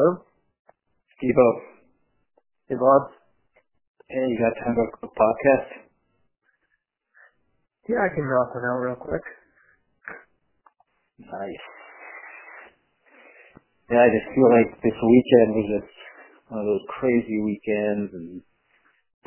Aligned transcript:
Hello? 0.00 0.24
Steve-O. 1.20 1.48
Hey, 2.72 2.76
Bob. 2.80 3.12
Hey, 4.08 4.32
you 4.32 4.40
got 4.40 4.56
time 4.64 4.72
for 4.72 4.88
a 4.88 4.92
quick 4.96 5.12
podcast? 5.12 5.68
Yeah, 7.84 8.00
I 8.00 8.08
can 8.08 8.24
knock 8.24 8.48
one 8.56 8.64
out 8.64 8.80
real 8.80 8.96
quick. 8.96 9.20
Nice. 11.20 11.66
Yeah, 13.92 14.00
I 14.00 14.08
just 14.08 14.32
feel 14.32 14.48
like 14.48 14.72
this 14.80 14.96
weekend 14.96 15.48
was 15.52 15.68
just 15.68 15.92
one 16.48 16.64
of 16.64 16.68
those 16.72 16.86
crazy 16.96 17.36
weekends 17.44 18.08
and 18.16 18.40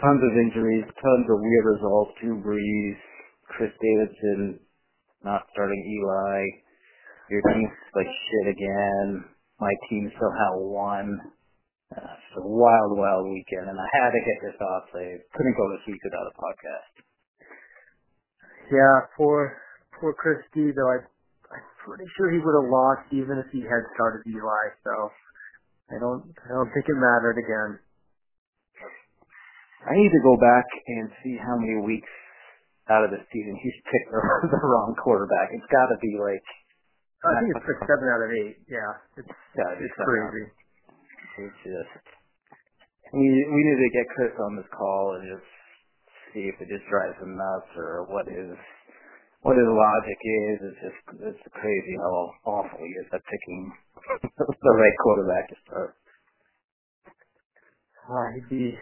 tons 0.02 0.26
of 0.26 0.34
injuries, 0.42 0.90
tons 0.90 1.28
of 1.30 1.38
weird 1.38 1.66
results. 1.70 2.18
Drew 2.18 2.42
Brees, 2.42 2.98
Chris 3.46 3.70
Davidson 3.78 4.58
not 5.22 5.46
starting 5.54 5.86
Eli. 5.86 6.42
Your 7.30 7.46
team's 7.54 7.78
like 7.94 8.10
shit 8.10 8.58
again. 8.58 9.33
My 9.64 9.76
team 9.88 10.12
somehow 10.20 10.60
won. 10.60 11.08
Uh, 11.96 12.04
it's 12.04 12.36
a 12.36 12.44
wild, 12.44 13.00
wild 13.00 13.32
weekend, 13.32 13.72
and 13.72 13.80
I 13.80 13.88
had 13.96 14.12
to 14.12 14.20
get 14.20 14.38
this 14.44 14.60
off. 14.60 14.92
I 14.92 15.24
couldn't 15.32 15.56
go 15.56 15.72
this 15.72 15.88
week 15.88 16.04
without 16.04 16.28
a 16.28 16.36
podcast. 16.36 16.94
Yeah, 18.68 19.08
poor 19.16 19.56
poor 19.96 20.12
Chris 20.20 20.44
D 20.52 20.76
though 20.76 20.92
I 20.92 21.08
I'm 21.48 21.68
pretty 21.86 22.04
sure 22.20 22.28
he 22.36 22.44
would 22.44 22.58
have 22.60 22.68
lost 22.68 23.08
even 23.16 23.40
if 23.40 23.48
he 23.56 23.64
had 23.64 23.88
started 23.96 24.28
Eli, 24.28 24.64
so 24.84 24.92
I 25.96 26.02
don't 26.02 26.28
I 26.44 26.52
don't 26.52 26.72
think 26.76 26.84
it 26.84 27.00
mattered 27.00 27.40
again. 27.40 27.80
I 29.88 29.96
need 29.96 30.12
to 30.12 30.24
go 30.28 30.36
back 30.44 30.68
and 30.92 31.08
see 31.24 31.40
how 31.40 31.56
many 31.56 31.80
weeks 31.88 32.12
out 32.92 33.08
of 33.08 33.16
the 33.16 33.24
season 33.32 33.56
he's 33.64 33.80
picked 33.88 34.12
the, 34.12 34.20
the 34.52 34.60
wrong 34.60 34.92
quarterback. 35.00 35.56
It's 35.56 35.72
got 35.72 35.88
to 35.88 35.96
be 36.04 36.20
like. 36.20 36.44
I 37.24 37.40
think 37.40 37.56
it's 37.56 37.68
like 37.72 37.82
seven 37.88 38.08
out 38.12 38.24
of 38.28 38.32
eight. 38.36 38.60
Yeah, 38.68 38.92
it's 39.16 39.32
Yeah, 39.56 39.72
it's 39.80 39.96
crazy. 39.96 40.46
It's 41.40 41.60
just 41.64 42.04
we 43.16 43.24
we 43.24 43.60
need 43.64 43.80
to 43.80 43.92
get 43.96 44.12
Chris 44.12 44.36
on 44.44 44.60
this 44.60 44.68
call 44.76 45.16
and 45.16 45.24
just 45.32 45.50
see 46.34 46.52
if 46.52 46.60
it 46.60 46.68
just 46.68 46.84
drives 46.92 47.16
him 47.24 47.40
nuts 47.40 47.72
or 47.80 48.04
what 48.12 48.28
his 48.28 48.52
what 49.48 49.56
his 49.56 49.72
logic 49.72 50.20
is. 50.20 50.58
It's 50.68 50.82
just 50.84 51.02
it's 51.32 51.44
crazy 51.56 51.96
how 51.96 52.14
awful 52.60 52.84
he 52.84 52.92
is 52.92 53.08
at 53.16 53.24
picking 53.24 53.72
the 54.44 54.74
right 54.76 54.98
quarterback 55.00 55.48
to 55.48 55.58
start. 55.64 55.92
Uh, 58.04 58.28
he'd 58.36 58.50
be 58.52 58.76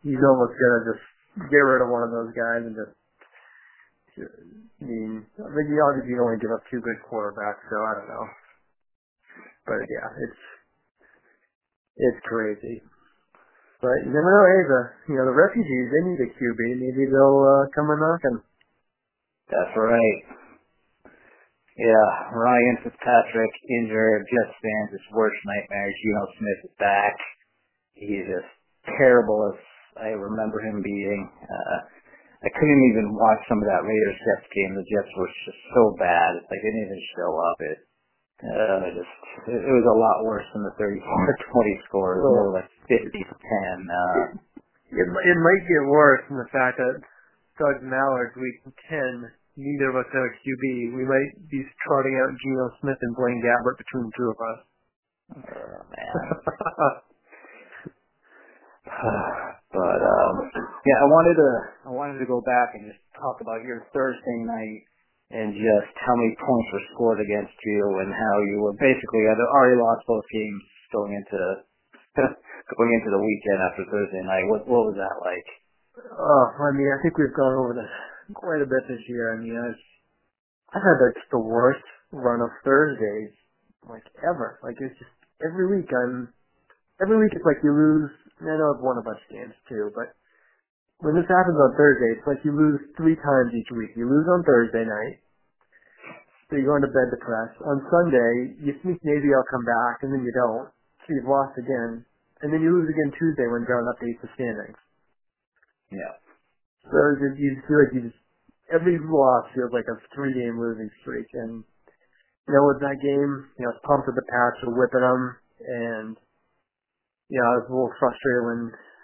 he's 0.00 0.22
almost 0.24 0.56
gonna 0.56 0.82
just 0.96 1.04
get 1.52 1.60
rid 1.60 1.84
of 1.84 1.92
one 1.92 2.08
of 2.08 2.10
those 2.10 2.32
guys 2.32 2.64
and 2.64 2.72
just. 2.72 2.96
I 4.16 4.84
mean, 4.84 5.24
I 5.36 5.48
mean, 5.52 5.66
you 5.68 5.80
only 5.82 6.40
give 6.40 6.52
up 6.52 6.64
two 6.70 6.80
good 6.80 7.00
quarterbacks, 7.04 7.64
so 7.68 7.76
I 7.80 7.92
don't 8.00 8.08
know. 8.08 8.26
But 9.66 9.82
yeah, 9.90 10.08
it's 10.24 10.42
it's 11.96 12.20
crazy. 12.24 12.80
But 13.82 14.08
you 14.08 14.10
never 14.14 14.30
know. 14.30 14.46
The 14.46 14.82
you 15.12 15.16
know 15.20 15.26
the 15.28 15.36
refugees 15.36 15.88
they 15.92 16.02
need 16.08 16.20
a 16.22 16.30
QB. 16.32 16.60
Maybe 16.80 17.04
they'll 17.12 17.42
uh, 17.44 17.68
come 17.76 17.92
a 17.92 17.96
knocking. 18.00 18.40
That's 19.52 19.74
right. 19.76 20.20
Yeah, 21.76 22.32
Ryan 22.32 22.76
Fitzpatrick 22.82 23.52
injured, 23.68 24.24
Jets 24.32 24.56
fans, 24.64 24.96
his 24.96 25.06
worst 25.12 25.36
nightmare. 25.44 25.92
Geno 25.92 26.24
Smith 26.40 26.60
is 26.72 26.76
back. 26.80 27.16
He's 27.92 28.24
just 28.24 28.48
terrible 28.96 29.52
as 29.52 29.60
I 30.00 30.16
remember 30.16 30.64
him 30.64 30.80
being. 30.80 31.28
Uh, 31.44 31.78
I 32.44 32.48
couldn't 32.52 32.84
even 32.92 33.16
watch 33.16 33.40
some 33.48 33.64
of 33.64 33.68
that 33.68 33.86
Raiders 33.88 34.20
Jets 34.20 34.48
game. 34.52 34.76
The 34.76 34.84
Jets 34.84 35.12
were 35.16 35.30
just 35.48 35.62
so 35.72 35.96
bad. 35.96 36.36
Like 36.52 36.60
they 36.60 36.68
didn't 36.68 36.84
even 36.92 37.02
show 37.16 37.32
up. 37.32 37.58
It, 37.64 37.78
uh, 38.36 38.92
just 38.92 39.16
it, 39.48 39.64
was 39.64 39.88
a 39.88 39.96
lot 39.96 40.28
worse 40.28 40.44
than 40.52 40.60
the 40.68 40.76
34-20 40.76 41.88
score. 41.88 42.20
It 42.20 42.28
was 42.28 42.36
more 42.36 42.52
like 42.60 42.68
50 42.84 43.08
to 43.08 43.36
10. 43.40 43.88
Uh, 43.88 44.36
It 44.92 45.08
it 45.08 45.38
might 45.40 45.64
get 45.64 45.88
worse 45.88 46.20
in 46.28 46.36
the 46.36 46.46
fact 46.52 46.76
that 46.76 47.00
Doug 47.58 47.80
Mallard's 47.82 48.36
week 48.36 48.60
ten. 48.88 49.32
Neither 49.56 49.88
of 49.88 49.96
us 49.96 50.12
have 50.12 50.20
a 50.20 50.32
QB. 50.44 50.92
We 50.92 51.08
might 51.08 51.32
be 51.48 51.64
trotting 51.88 52.20
out 52.20 52.36
Geno 52.36 52.68
Smith 52.84 53.00
and 53.00 53.16
Blaine 53.16 53.40
Gabbert 53.40 53.80
between 53.80 54.04
the 54.04 54.12
two 54.12 54.28
of 54.28 54.36
us. 54.36 54.60
oh 55.40 55.80
man. 55.88 56.12
but 59.76 60.00
um 60.00 60.34
yeah, 60.88 60.98
I 61.04 61.06
wanted 61.12 61.36
to 61.36 61.50
I 61.86 61.92
wanted 61.92 62.18
to 62.24 62.28
go 62.28 62.40
back 62.40 62.72
and 62.72 62.88
just 62.88 63.02
talk 63.20 63.44
about 63.44 63.60
your 63.68 63.84
Thursday 63.92 64.40
night 64.48 64.88
and 65.36 65.52
just 65.52 65.92
how 66.00 66.16
many 66.16 66.32
points 66.40 66.68
were 66.72 66.86
scored 66.96 67.20
against 67.20 67.56
you 67.68 67.84
and 68.00 68.08
how 68.08 68.34
you 68.48 68.64
were 68.64 68.76
basically 68.80 69.28
had 69.28 69.36
already 69.52 69.76
lost 69.76 70.08
both 70.08 70.24
games 70.32 70.64
going 70.96 71.12
into 71.12 71.40
going 72.72 72.92
into 72.96 73.10
the 73.12 73.20
weekend 73.20 73.60
after 73.60 73.84
Thursday 73.92 74.24
night. 74.24 74.48
What 74.48 74.64
what 74.64 74.88
was 74.88 74.96
that 74.96 75.16
like? 75.20 75.48
oh, 75.96 76.46
I 76.60 76.70
mean, 76.72 76.88
I 76.88 76.98
think 77.02 77.18
we've 77.18 77.34
gone 77.36 77.56
over 77.56 77.74
this 77.74 77.92
quite 78.34 78.62
a 78.62 78.68
bit 78.68 78.84
this 78.88 79.02
year. 79.08 79.34
I 79.34 79.36
mean, 79.40 79.56
I've 79.56 79.80
I've 80.76 80.84
had 80.84 80.98
like 81.00 81.18
the 81.30 81.40
worst 81.40 81.84
run 82.12 82.40
of 82.40 82.50
Thursdays 82.64 83.32
like 83.88 84.04
ever. 84.24 84.58
Like 84.62 84.76
it's 84.80 84.98
just 84.98 85.16
every 85.44 85.68
week 85.68 85.88
I'm 85.92 86.32
every 87.02 87.18
week 87.18 87.32
it's 87.34 87.46
like 87.46 87.62
you 87.62 87.72
lose. 87.72 88.10
I 88.40 88.52
know 88.56 88.76
I've 88.76 88.84
won 88.84 89.00
a 89.00 89.06
bunch 89.06 89.20
of 89.20 89.32
games 89.32 89.56
too, 89.68 89.88
but 89.96 90.12
when 91.00 91.16
this 91.16 91.28
happens 91.28 91.56
on 91.56 91.76
Thursday, 91.76 92.16
it's 92.16 92.26
like 92.28 92.40
you 92.44 92.52
lose 92.52 92.80
three 92.96 93.16
times 93.16 93.52
each 93.52 93.68
week. 93.72 93.92
You 93.96 94.08
lose 94.08 94.28
on 94.28 94.44
Thursday 94.44 94.84
night, 94.84 95.16
so 96.48 96.56
you're 96.56 96.68
going 96.68 96.84
to 96.84 96.92
bed 96.92 97.12
depressed. 97.12 97.56
On 97.64 97.80
Sunday, 97.88 98.56
you 98.60 98.72
think 98.80 99.00
maybe 99.04 99.32
I'll 99.32 99.50
come 99.52 99.64
back, 99.64 100.04
and 100.04 100.12
then 100.12 100.24
you 100.24 100.32
don't. 100.32 100.68
So 101.04 101.16
you've 101.16 101.28
lost 101.28 101.56
again, 101.60 102.04
and 102.42 102.48
then 102.52 102.60
you 102.60 102.72
lose 102.72 102.88
again 102.88 103.12
Tuesday 103.16 103.48
when 103.48 103.64
John 103.68 103.84
updates 103.88 104.20
the 104.24 104.30
standings. 104.36 104.80
Yeah. 105.92 106.16
So 106.88 106.96
you 107.20 107.28
you 107.36 107.48
just 107.56 107.66
feel 107.68 107.80
like 107.82 107.92
you 107.94 108.02
just 108.08 108.20
every 108.72 108.98
loss 108.98 109.46
feels 109.54 109.70
like 109.70 109.86
a 109.86 109.96
three-game 110.14 110.58
losing 110.58 110.90
streak, 111.02 111.26
and 111.34 111.62
you 111.62 112.52
know 112.52 112.64
with 112.66 112.80
that 112.82 112.98
game, 112.98 113.32
you 113.58 113.62
know, 113.64 113.70
I 113.70 113.74
was 113.76 113.84
pumped 113.86 114.06
with 114.08 114.16
the 114.16 114.26
Pats 114.26 114.58
for 114.64 114.74
whipping 114.74 115.04
them, 115.04 115.22
and 115.60 116.14
you 117.28 117.38
know 117.38 117.46
I 117.46 117.54
was 117.60 117.66
a 117.68 117.74
little 117.74 117.94
frustrated 117.98 118.44
when 118.46 118.60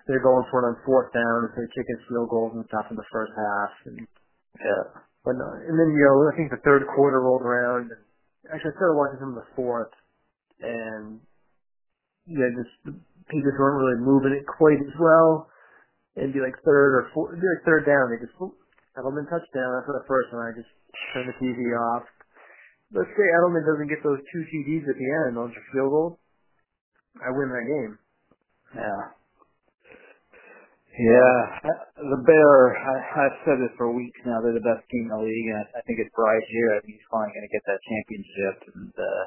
they're 0.06 0.24
going 0.24 0.46
for 0.50 0.62
it 0.62 0.68
on 0.68 0.76
fourth 0.82 1.10
down 1.14 1.46
and 1.46 1.52
they're 1.54 1.70
kicking 1.70 2.00
field 2.10 2.30
goals 2.30 2.54
and 2.58 2.66
stuff 2.66 2.90
in 2.90 2.98
the 2.98 3.10
first 3.12 3.32
half, 3.34 3.72
and 3.86 4.06
Yeah. 4.58 5.02
But 5.22 5.38
no, 5.38 5.46
and 5.54 5.78
then 5.78 5.94
you 5.94 6.02
know, 6.02 6.26
I 6.26 6.34
think 6.34 6.50
the 6.50 6.62
third 6.66 6.82
quarter 6.98 7.22
rolled 7.22 7.46
around. 7.46 7.94
And 7.94 8.02
actually, 8.50 8.74
I 8.74 8.78
started 8.78 8.98
watching 8.98 9.20
some 9.22 9.38
of 9.38 9.40
the 9.46 9.50
fourth, 9.54 9.94
and 10.58 11.22
yeah, 12.26 12.50
just 12.58 12.74
the 12.82 12.92
Patriots 13.30 13.58
weren't 13.58 13.78
really 13.78 14.02
moving 14.02 14.34
it 14.34 14.42
quite 14.46 14.82
as 14.82 14.96
well. 14.98 15.46
And 16.18 16.34
be 16.34 16.44
like 16.44 16.58
third 16.66 16.90
or 16.92 17.08
fourth, 17.14 17.38
be 17.38 17.46
like 17.46 17.64
third 17.64 17.86
down. 17.86 18.10
They 18.10 18.20
just 18.20 18.36
Edelman 18.36 19.24
touchdown 19.30 19.72
after 19.80 19.96
the 19.96 20.04
first 20.04 20.28
one. 20.34 20.44
I 20.44 20.52
just 20.52 20.68
turned 21.14 21.30
the 21.30 21.36
TV 21.40 21.72
off. 21.72 22.04
Let's 22.92 23.08
say 23.16 23.24
Edelman 23.40 23.64
doesn't 23.64 23.88
get 23.88 24.04
those 24.04 24.20
two 24.20 24.42
TDs 24.52 24.84
at 24.84 24.98
the 24.98 25.08
end 25.24 25.40
on 25.40 25.48
your 25.48 25.64
field 25.72 25.88
goal. 25.88 26.10
I 27.16 27.32
win 27.32 27.48
that 27.48 27.64
game. 27.64 27.96
Yeah. 28.74 29.00
Yeah, 30.92 31.72
the 31.96 32.20
Bear. 32.20 32.76
I, 32.76 32.94
I've 33.24 33.38
said 33.48 33.64
this 33.64 33.72
for 33.80 33.88
weeks 33.96 34.20
now. 34.28 34.44
They're 34.44 34.52
the 34.52 34.60
best 34.60 34.84
team 34.92 35.08
in 35.08 35.12
the 35.16 35.24
league, 35.24 35.48
and 35.48 35.64
I, 35.64 35.64
I 35.76 35.82
think 35.88 35.96
it's 36.04 36.12
Bryce 36.12 36.44
here. 36.52 36.68
I 36.76 36.84
think 36.84 37.00
he's 37.00 37.08
finally 37.08 37.32
going 37.32 37.48
to 37.48 37.54
get 37.56 37.64
that 37.64 37.80
championship. 37.80 38.56
And 38.76 38.92
uh, 38.92 39.24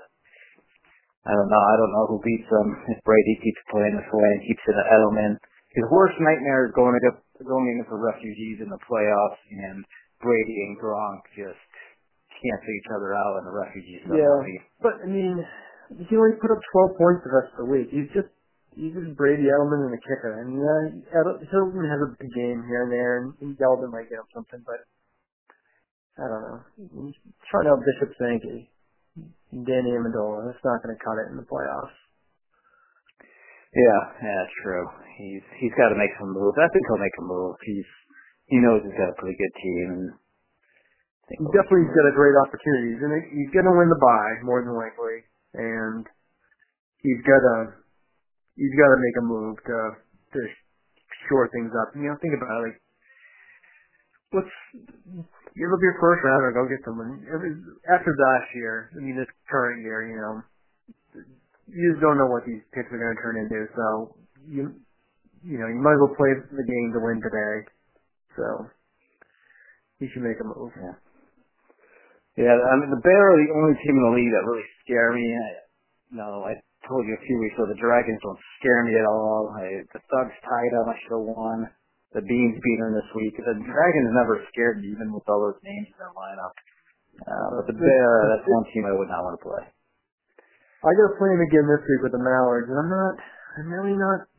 I 1.25 1.33
don't 1.33 1.49
know. 1.49 1.63
I 1.65 1.75
don't 1.81 1.89
know 1.89 2.05
who 2.05 2.21
beats 2.21 2.45
them 2.53 2.69
if 2.93 3.01
Brady 3.01 3.41
keeps 3.41 3.57
playing 3.73 3.97
this 3.97 4.09
way 4.13 4.29
and 4.29 4.45
keeps 4.45 4.61
it 4.61 4.77
at 4.77 4.93
Edelman. 4.93 5.41
His 5.73 5.89
worst 5.89 6.13
nightmare 6.21 6.69
is 6.69 6.73
going 6.77 6.93
against 7.01 7.25
going 7.41 7.65
against 7.73 7.89
the 7.89 7.97
refugees 7.97 8.61
in 8.61 8.69
the 8.69 8.81
playoffs, 8.85 9.41
and 9.49 9.81
Brady 10.21 10.69
and 10.69 10.77
Gronk 10.77 11.25
just 11.33 11.65
cancel 12.29 12.71
each 12.77 12.89
other 12.93 13.17
out, 13.17 13.41
and 13.41 13.45
the 13.49 13.55
refugees. 13.57 14.05
Yeah. 14.05 14.37
But 14.85 15.01
I 15.01 15.09
mean, 15.09 15.41
he 15.97 16.13
only 16.13 16.37
put 16.37 16.53
up 16.53 16.61
12 16.93 16.93
points 16.93 17.25
the 17.25 17.33
rest 17.33 17.57
of 17.57 17.65
the 17.65 17.69
week. 17.73 17.89
He's 17.89 18.13
just 18.13 18.29
he's 18.75 18.93
just 18.93 19.15
Brady 19.17 19.47
Edelman 19.47 19.87
and 19.89 19.93
the 19.95 20.03
kicker. 20.03 20.39
And 20.43 20.59
uh, 20.59 20.83
Edel- 21.15 21.41
Edelman 21.41 21.87
has 21.89 22.01
a 22.03 22.13
big 22.19 22.31
game 22.35 22.61
here 22.67 22.83
and 22.85 22.91
there, 22.91 23.13
and, 23.23 23.27
and 23.41 23.49
Yeldon 23.57 23.91
might 23.91 24.11
get 24.11 24.19
him 24.21 24.29
something, 24.35 24.61
but 24.67 24.83
I 26.19 26.27
don't 26.27 26.43
know. 26.47 26.59
He's 26.77 27.17
trying 27.51 27.67
out 27.67 27.83
Bishop 27.83 28.15
Sankey, 28.15 28.71
Danny 29.51 29.91
Amendola. 29.95 30.47
That's 30.47 30.63
not 30.63 30.79
going 30.83 30.95
to 30.95 31.01
cut 31.03 31.19
it 31.23 31.31
in 31.31 31.39
the 31.39 31.47
playoffs. 31.47 31.95
Yeah, 33.75 34.01
yeah, 34.23 34.35
that's 34.39 34.55
true. 34.63 34.87
He's 35.19 35.43
he's 35.59 35.75
got 35.75 35.91
to 35.91 35.99
make 35.99 36.11
some 36.15 36.31
moves. 36.31 36.55
I 36.55 36.71
think 36.71 36.87
he'll 36.87 37.03
make 37.03 37.17
a 37.19 37.25
move. 37.27 37.59
He's 37.67 37.89
he 38.47 38.63
knows 38.63 38.79
he's 38.87 38.95
got 38.95 39.11
a 39.11 39.19
pretty 39.19 39.35
good 39.35 39.53
team, 39.59 39.85
and 39.91 40.05
I 40.15 41.23
think 41.27 41.37
He 41.39 41.43
he'll- 41.43 41.55
definitely's 41.59 41.91
got 41.91 42.07
a 42.07 42.15
great 42.15 42.39
opportunity. 42.39 42.95
He's 42.95 43.03
gonna 43.03 43.23
he's 43.35 43.51
gonna 43.51 43.75
win 43.75 43.91
the 43.91 43.99
bye 43.99 44.39
more 44.47 44.63
than 44.63 44.71
likely, 44.79 45.27
and 45.59 46.07
he's 47.03 47.19
got 47.27 47.43
to 47.43 47.55
he's 48.57 48.75
got 48.79 48.89
to 48.91 48.99
make 48.99 49.17
a 49.19 49.25
move 49.25 49.55
to 49.67 49.77
to 50.35 50.39
shore 51.29 51.49
things 51.53 51.71
up. 51.75 51.95
You 51.95 52.09
know, 52.11 52.17
think 52.21 52.35
about 52.37 52.65
it. 52.67 52.75
Like, 52.75 52.79
let's 54.43 54.55
give 55.55 55.71
up 55.71 55.81
your 55.83 55.97
first 56.01 56.21
round 56.25 56.43
or 56.43 56.51
go 56.53 56.67
get 56.69 56.83
someone. 56.85 57.23
Was- 57.25 57.79
After 57.89 58.11
last 58.15 58.49
year, 58.55 58.91
I 58.95 58.99
mean, 59.03 59.17
this 59.17 59.31
current 59.49 59.83
year, 59.83 60.07
you 60.07 60.17
know, 60.17 60.35
you 61.67 61.91
just 61.93 62.01
don't 62.01 62.17
know 62.17 62.27
what 62.29 62.45
these 62.45 62.61
picks 62.73 62.91
are 62.91 62.99
going 63.01 63.15
to 63.15 63.21
turn 63.23 63.37
into. 63.41 63.67
So 63.75 63.85
you 64.47 64.63
you 65.43 65.57
know 65.59 65.67
you 65.69 65.79
might 65.81 65.97
as 65.97 66.01
well 66.03 66.17
play 66.17 66.33
the 66.37 66.65
game 66.67 66.89
to 66.95 67.01
win 67.01 67.21
today. 67.21 67.55
So 68.37 68.45
you 69.99 70.09
should 70.13 70.23
make 70.23 70.39
a 70.41 70.45
move. 70.47 70.71
Yeah. 70.77 70.97
Yeah, 72.37 72.55
I 72.55 72.73
mean 72.79 72.91
the 72.91 73.03
Bear 73.03 73.23
are 73.33 73.39
the 73.39 73.51
only 73.53 73.75
team 73.83 73.95
in 73.99 74.05
the 74.09 74.15
league 74.15 74.31
that 74.31 74.47
really 74.47 74.67
scare 74.85 75.11
me. 75.13 75.25
I, 75.35 75.49
no, 76.15 76.43
I 76.47 76.53
told 76.87 77.05
you 77.05 77.13
a 77.17 77.25
few 77.25 77.37
weeks 77.41 77.55
ago 77.57 77.65
the 77.69 77.81
Dragons 77.81 78.21
don't 78.21 78.41
scare 78.57 78.81
me 78.85 78.93
at 78.97 79.07
all. 79.09 79.53
I, 79.57 79.85
the 79.91 80.01
Thugs 80.01 80.37
tied 80.45 80.71
them. 80.73 80.87
I 80.89 80.95
should 81.03 81.17
have 81.17 81.27
won. 81.27 81.69
The 82.15 82.23
Beans 82.23 82.55
beat 82.61 82.79
them 82.79 82.95
this 82.95 83.11
week. 83.11 83.35
The 83.35 83.57
Dragons 83.59 84.09
never 84.15 84.39
scared 84.53 84.79
me, 84.79 84.93
even 84.93 85.11
with 85.11 85.27
all 85.27 85.43
those 85.51 85.59
names 85.65 85.91
in 85.91 85.97
their 85.99 86.15
lineup. 86.15 86.55
Uh, 87.27 87.49
but 87.59 87.65
the 87.67 87.75
Bear, 87.75 88.11
that's 88.31 88.47
one 88.47 88.65
team 88.71 88.87
I 88.87 88.95
would 88.95 89.11
not 89.11 89.23
want 89.23 89.35
to 89.35 89.43
play. 89.43 89.63
I 90.85 90.89
got 90.95 91.11
to 91.11 91.17
play 91.17 91.31
him 91.33 91.41
again 91.41 91.65
this 91.65 91.83
week 91.83 92.01
with 92.05 92.13
the 92.13 92.21
Mallards, 92.21 92.69
and 92.69 92.77
I'm 92.77 92.91
not, 92.91 93.15
I'm 93.57 93.69
really 93.73 93.97
not 93.97 94.29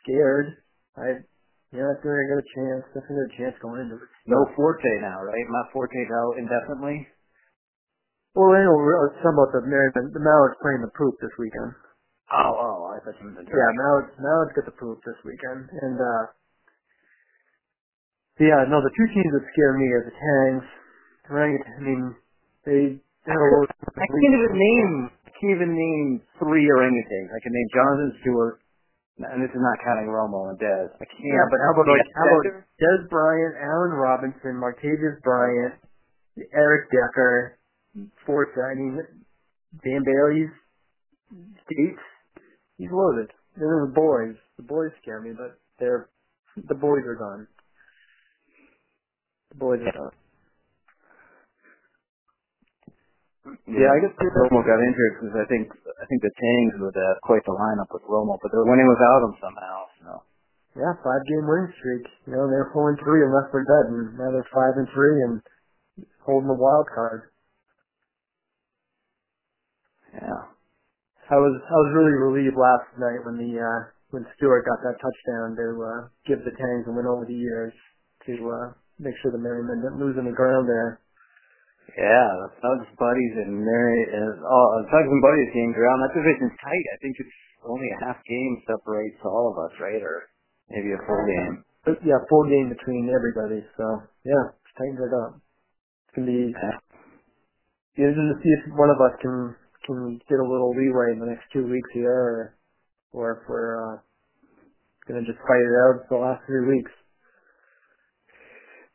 scared. 0.00 0.58
I, 0.96 1.22
yeah, 1.70 1.86
I 1.86 1.94
think 2.00 2.10
I 2.10 2.24
got 2.34 2.40
a 2.40 2.48
chance. 2.56 2.82
Definitely 2.96 3.18
got 3.20 3.30
a 3.30 3.38
chance 3.38 3.54
going 3.62 3.78
into 3.84 4.00
it. 4.00 4.10
No 4.26 4.40
Forte 4.56 4.92
now, 5.04 5.22
right? 5.22 5.46
Matt 5.52 5.70
Forte's 5.70 6.10
out 6.10 6.34
indefinitely. 6.40 7.06
Well, 8.34 8.54
I 8.54 8.62
know 8.62 8.78
we're 8.78 9.10
talking 9.18 9.34
about 9.34 9.50
the 9.50 9.62
the 9.66 10.22
Mallards 10.22 10.58
playing 10.62 10.82
the 10.86 10.94
poop 10.94 11.18
this 11.18 11.34
weekend. 11.34 11.74
Oh, 12.30 12.52
oh, 12.54 12.78
I 12.94 13.02
thought 13.02 13.18
you 13.18 13.26
meant 13.26 13.42
the 13.42 13.50
Yeah, 13.50 13.58
Dragons. 13.58 13.78
Mallards, 13.82 14.12
Mallards 14.22 14.52
get 14.54 14.66
the 14.70 14.76
poop 14.78 15.02
this 15.02 15.18
weekend, 15.26 15.66
and 15.82 15.98
uh, 15.98 16.22
yeah, 18.38 18.62
no, 18.70 18.78
the 18.80 18.92
two 18.94 19.08
teams 19.10 19.32
that 19.34 19.44
scare 19.50 19.74
me 19.76 19.86
are 19.90 20.04
the 20.06 20.14
Tangs. 20.14 20.66
Right? 21.30 21.58
I 21.62 21.80
mean, 21.82 22.02
they 22.66 22.82
have 23.26 23.38
a 23.38 23.48
low. 23.54 23.66
I 23.66 24.06
can't 24.06 24.34
even 24.34 24.54
name, 24.54 24.92
I 25.26 25.30
can't 25.30 25.52
even 25.58 25.70
name 25.74 26.06
three 26.42 26.66
orangutans. 26.70 27.30
I 27.30 27.38
can 27.42 27.52
name 27.54 27.68
Jonathan 27.74 28.10
Stewart, 28.22 28.58
and 29.18 29.38
this 29.42 29.50
is 29.50 29.62
not 29.62 29.76
counting 29.86 30.10
Romo 30.10 30.50
and 30.50 30.58
Dez. 30.58 30.90
I 30.98 31.06
can't. 31.06 31.22
Yeah, 31.22 31.46
but 31.50 31.58
how 31.62 31.70
about 31.74 31.86
like 31.86 32.06
how 32.14 32.26
about? 32.26 32.66
Dez 32.78 33.00
Bryant, 33.10 33.54
Allen 33.62 33.94
Robinson, 33.94 34.54
Martavis 34.58 35.18
Bryant, 35.22 35.74
Eric 36.54 36.90
Decker, 36.90 37.58
Forza. 38.26 38.62
I 38.70 38.74
mean, 38.74 38.98
Dan 39.82 40.02
Bailey's 40.02 40.54
Gates. 41.70 42.06
He's 42.80 42.88
loaded. 42.88 43.28
They're 43.60 43.84
the 43.84 43.92
boys. 43.92 44.40
The 44.56 44.64
boys 44.64 44.88
scare 45.04 45.20
me, 45.20 45.36
but 45.36 45.60
they're 45.76 46.08
the 46.56 46.74
boys 46.74 47.04
are 47.04 47.20
gone. 47.20 47.44
The 49.52 49.60
boys 49.60 49.84
are 49.84 49.92
gone. 49.92 50.16
Yeah, 53.68 53.92
I 53.92 53.98
guess 54.00 54.16
Romo 54.16 54.64
got 54.64 54.80
injured 54.80 55.14
because 55.20 55.36
I 55.36 55.44
think 55.44 55.68
I 55.68 56.04
think 56.08 56.24
the 56.24 56.32
Tangs 56.32 56.74
would 56.80 56.96
have 56.96 57.20
quite 57.20 57.44
the 57.44 57.52
lineup 57.52 57.92
with 57.92 58.04
Romo, 58.08 58.40
but 58.40 58.48
they're 58.48 58.64
winning 58.64 58.88
without 58.88 59.28
him 59.28 59.34
somehow. 59.44 59.76
So 60.00 60.10
Yeah, 60.80 60.96
five 61.04 61.20
game 61.28 61.44
winning 61.44 61.72
streak. 61.76 62.08
You 62.24 62.32
know, 62.32 62.48
they're 62.48 62.72
four 62.72 62.96
and 62.96 62.98
three 63.04 63.20
unless 63.28 63.52
they're 63.52 63.68
dead, 63.68 63.86
and 63.92 64.16
now 64.16 64.32
they're 64.32 64.52
five 64.56 64.80
and 64.80 64.88
three 64.96 65.20
and 65.28 65.44
holding 66.24 66.48
the 66.48 66.56
wild 66.56 66.88
card. 66.96 67.29
I 71.30 71.38
was 71.38 71.54
I 71.62 71.76
was 71.86 71.90
really 71.94 72.16
relieved 72.18 72.58
last 72.58 72.90
night 72.98 73.22
when 73.24 73.38
the 73.38 73.50
uh 73.58 73.80
when 74.10 74.26
Stewart 74.36 74.66
got 74.66 74.82
that 74.82 74.98
touchdown 74.98 75.54
to 75.54 75.66
uh 75.78 76.00
give 76.26 76.42
the 76.42 76.50
Tangs 76.50 76.86
a 76.88 76.92
win 76.92 77.06
over 77.06 77.22
the 77.24 77.36
years 77.38 77.72
to 78.26 78.34
uh 78.50 78.66
make 78.98 79.14
sure 79.22 79.30
the 79.30 79.38
Merrymen 79.40 79.78
didn't 79.80 80.02
lose 80.02 80.18
any 80.18 80.34
ground 80.34 80.66
there. 80.66 80.98
yeah, 81.94 82.28
the 82.46 82.50
Thugs 82.58 82.90
buddies 82.98 83.34
and 83.46 83.54
Mary 83.62 84.02
and 84.10 84.42
all 84.42 84.66
uh, 84.76 84.82
Thugs 84.90 85.10
and 85.10 85.22
buddies 85.22 85.50
game 85.54 85.72
ground. 85.72 86.02
That 86.02 86.18
division's 86.18 86.54
tight. 86.58 86.84
I 86.92 86.96
think 86.98 87.14
it's 87.22 87.38
only 87.62 87.88
a 87.94 87.98
half 88.10 88.18
game 88.26 88.54
separates 88.66 89.20
all 89.22 89.54
of 89.54 89.56
us, 89.62 89.72
right? 89.78 90.02
Or 90.02 90.28
maybe 90.70 90.90
a 90.92 91.00
full 91.06 91.22
game. 91.30 91.62
But 91.86 91.96
yeah, 92.04 92.18
full 92.28 92.44
game 92.50 92.68
between 92.74 93.06
everybody, 93.08 93.62
so 93.78 93.86
yeah, 94.26 94.44
it's 94.58 94.74
tightened 94.76 95.00
it 95.00 95.14
up. 95.14 95.32
It's 95.38 96.12
gonna 96.18 96.26
be 96.26 96.50
Yeah. 96.50 96.76
interesting 98.10 98.34
to 98.34 98.38
see 98.42 98.52
if 98.52 98.62
one 98.74 98.90
of 98.90 98.98
us 99.00 99.14
can 99.22 99.54
can 99.86 100.20
get 100.28 100.38
a 100.40 100.46
little 100.46 100.72
leeway 100.76 101.12
in 101.12 101.20
the 101.20 101.30
next 101.30 101.48
two 101.52 101.66
weeks 101.66 101.90
here 101.92 102.12
or 102.12 102.56
or 103.12 103.26
if 103.40 103.48
we're 103.48 103.76
uh 103.78 103.96
gonna 105.08 105.26
just 105.26 105.40
fight 105.42 105.64
it 105.64 105.76
out 105.88 106.06
for 106.06 106.18
the 106.18 106.24
last 106.24 106.42
three 106.46 106.66
weeks. 106.68 106.92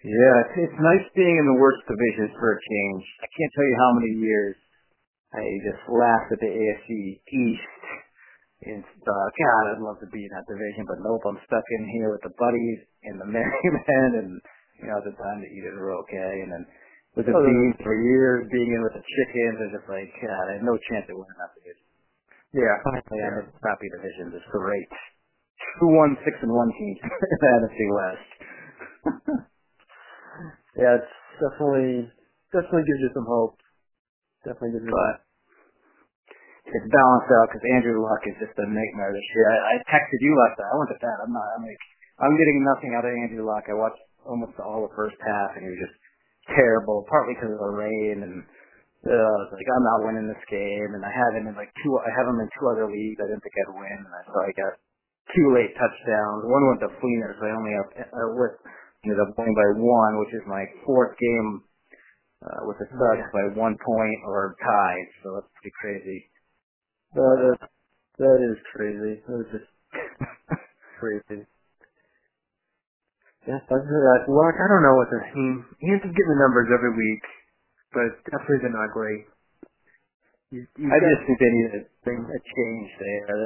Yeah, 0.06 0.38
it's, 0.62 0.78
nice 0.78 1.08
being 1.18 1.34
in 1.34 1.48
the 1.50 1.58
worst 1.58 1.82
divisions 1.90 2.30
for 2.38 2.54
a 2.54 2.60
change. 2.62 3.04
I 3.26 3.28
can't 3.28 3.54
tell 3.58 3.66
you 3.66 3.78
how 3.82 3.92
many 3.98 4.12
years 4.22 4.56
I 5.34 5.42
just 5.66 5.82
laughed 5.90 6.30
at 6.30 6.40
the 6.46 6.52
AFC 6.54 6.90
East. 7.26 7.82
And 8.70 8.86
uh, 8.86 9.28
God, 9.34 9.64
I'd 9.74 9.84
love 9.84 9.98
to 10.06 10.10
be 10.14 10.24
in 10.24 10.32
that 10.32 10.46
division, 10.46 10.86
but 10.88 11.02
nope, 11.02 11.26
I'm 11.26 11.42
stuck 11.50 11.66
in 11.82 11.90
here 11.90 12.14
with 12.14 12.22
the 12.22 12.38
buddies 12.38 12.82
and 13.04 13.18
the 13.20 13.28
Merrymen, 13.34 14.10
and 14.22 14.32
you 14.80 14.88
know, 14.88 15.02
the 15.02 15.18
time 15.18 15.42
the 15.42 15.50
Eaters 15.50 15.76
were 15.76 15.98
okay, 16.06 16.46
and 16.46 16.54
then 16.54 16.64
with 17.16 17.26
the 17.28 17.36
Oh, 17.36 17.44
Beans 17.44 17.76
for 17.84 17.96
years, 17.96 18.48
being 18.52 18.72
in 18.76 18.82
with 18.84 18.94
the 18.96 19.04
Chickens, 19.04 19.58
it's 19.64 19.74
just 19.80 19.88
like, 19.90 20.12
God, 20.22 20.46
I 20.52 20.60
had 20.60 20.66
no 20.68 20.76
chance 20.92 21.08
of 21.10 21.16
winning 21.20 21.40
that 21.40 21.52
division. 21.56 21.88
Yeah. 22.56 22.76
Finally, 22.84 23.20
I'm 23.24 23.36
in 23.44 23.46
the 23.52 23.58
crappy 23.60 23.88
division. 23.92 24.32
It's 24.36 24.48
great. 24.52 24.92
Two 25.80 25.92
one 25.92 26.16
six 26.24 26.36
and 26.44 26.52
one 26.52 26.72
team 26.76 26.96
in 27.04 27.38
the 27.40 27.50
NFC 27.64 27.80
West. 27.92 28.30
Yeah, 30.76 31.00
it's 31.00 31.14
definitely 31.40 32.12
definitely 32.52 32.84
gives 32.84 33.02
you 33.08 33.12
some 33.16 33.24
hope. 33.24 33.56
Definitely 34.44 34.76
gives 34.76 34.86
you 34.88 34.92
but 34.92 35.24
it's 36.68 36.90
balanced 36.92 37.32
out 37.32 37.48
because 37.48 37.64
Andrew 37.72 38.04
Luck 38.04 38.20
is 38.28 38.36
just 38.44 38.58
a 38.60 38.68
nightmare 38.68 39.16
this 39.16 39.28
year. 39.38 39.48
I, 39.48 39.58
I 39.72 39.76
texted 39.88 40.20
you 40.20 40.36
last 40.36 40.60
night. 40.60 40.68
I 40.68 40.76
went 40.76 40.92
to 40.92 41.00
bed. 41.00 41.18
I'm 41.24 41.32
not. 41.32 41.48
I'm 41.56 41.64
like, 41.64 41.84
I'm 42.20 42.36
getting 42.36 42.60
nothing 42.66 42.92
out 42.98 43.08
of 43.08 43.14
Andrew 43.16 43.48
Luck. 43.48 43.64
I 43.72 43.76
watched 43.78 44.02
almost 44.28 44.60
all 44.60 44.84
the 44.84 44.94
first 45.00 45.16
half, 45.24 45.56
and 45.56 45.64
he 45.64 45.72
was 45.72 45.80
just 45.80 45.96
terrible. 46.54 47.06
Partly 47.10 47.34
because 47.34 47.54
of 47.56 47.62
the 47.62 47.74
rain, 47.74 48.22
and 48.22 48.36
uh, 49.06 49.14
I 49.14 49.38
was 49.46 49.52
like, 49.54 49.66
I'm 49.66 49.86
not 49.86 50.06
winning 50.06 50.28
this 50.30 50.46
game. 50.50 50.94
And 50.94 51.02
I 51.06 51.12
have 51.14 51.34
him 51.38 51.50
in 51.50 51.56
like 51.58 51.74
two. 51.82 51.98
I 51.98 52.12
have 52.14 52.28
him 52.30 52.42
in 52.42 52.50
two 52.58 52.68
other 52.70 52.86
leagues. 52.90 53.22
I 53.22 53.30
didn't 53.30 53.42
think 53.42 53.58
I'd 53.58 53.78
win, 53.78 54.00
and 54.02 54.14
I 54.14 54.24
saw 54.30 54.40
I 54.46 54.54
got 54.54 54.74
two 55.34 55.48
late 55.54 55.74
touchdowns. 55.74 56.46
One 56.46 56.64
went 56.70 56.82
to 56.86 56.92
Fleener, 57.02 57.34
so 57.38 57.44
I 57.46 57.54
only 57.58 57.74
have 57.74 57.90
uh, 58.14 58.30
with 58.38 58.56
ended 59.06 59.22
up 59.22 59.38
winning 59.38 59.54
by 59.54 59.70
one, 59.78 60.14
which 60.22 60.34
is 60.34 60.42
my 60.50 60.66
fourth 60.86 61.14
game 61.22 61.62
uh, 62.42 62.66
with 62.66 62.78
the 62.82 62.90
Sucks 62.90 63.30
by 63.34 63.54
one 63.54 63.78
point 63.78 64.20
or 64.26 64.58
tied. 64.62 65.08
So 65.24 65.38
that's 65.38 65.52
pretty 65.62 65.74
crazy. 65.82 66.20
that 67.14 67.38
is 67.54 67.58
that 68.18 68.40
is 68.42 68.58
crazy. 68.74 69.22
That 69.28 69.40
is 69.46 69.50
just 69.54 69.70
crazy. 71.00 71.46
Yeah, 73.46 73.62
that's 73.62 73.86
that 73.86 74.22
luck. 74.26 74.56
I 74.58 74.68
don't 74.70 74.82
know 74.82 74.98
what 74.98 75.10
the 75.14 75.20
he 75.34 75.44
he 75.86 75.88
ends 75.94 76.02
up 76.02 76.14
getting 76.14 76.34
the 76.34 76.42
numbers 76.42 76.70
every 76.74 76.94
week, 76.98 77.24
but 77.94 78.10
definitely 78.26 78.66
they're 78.66 78.74
not 78.74 78.90
great. 78.90 79.30
He's, 80.50 80.66
he's 80.78 80.90
I 80.90 80.98
just 80.98 81.24
think 81.30 81.38
they 81.42 81.54
need 81.54 81.70
a, 81.78 81.82
thing, 82.06 82.20
a 82.26 82.40
change 82.42 82.90
there. 83.02 83.38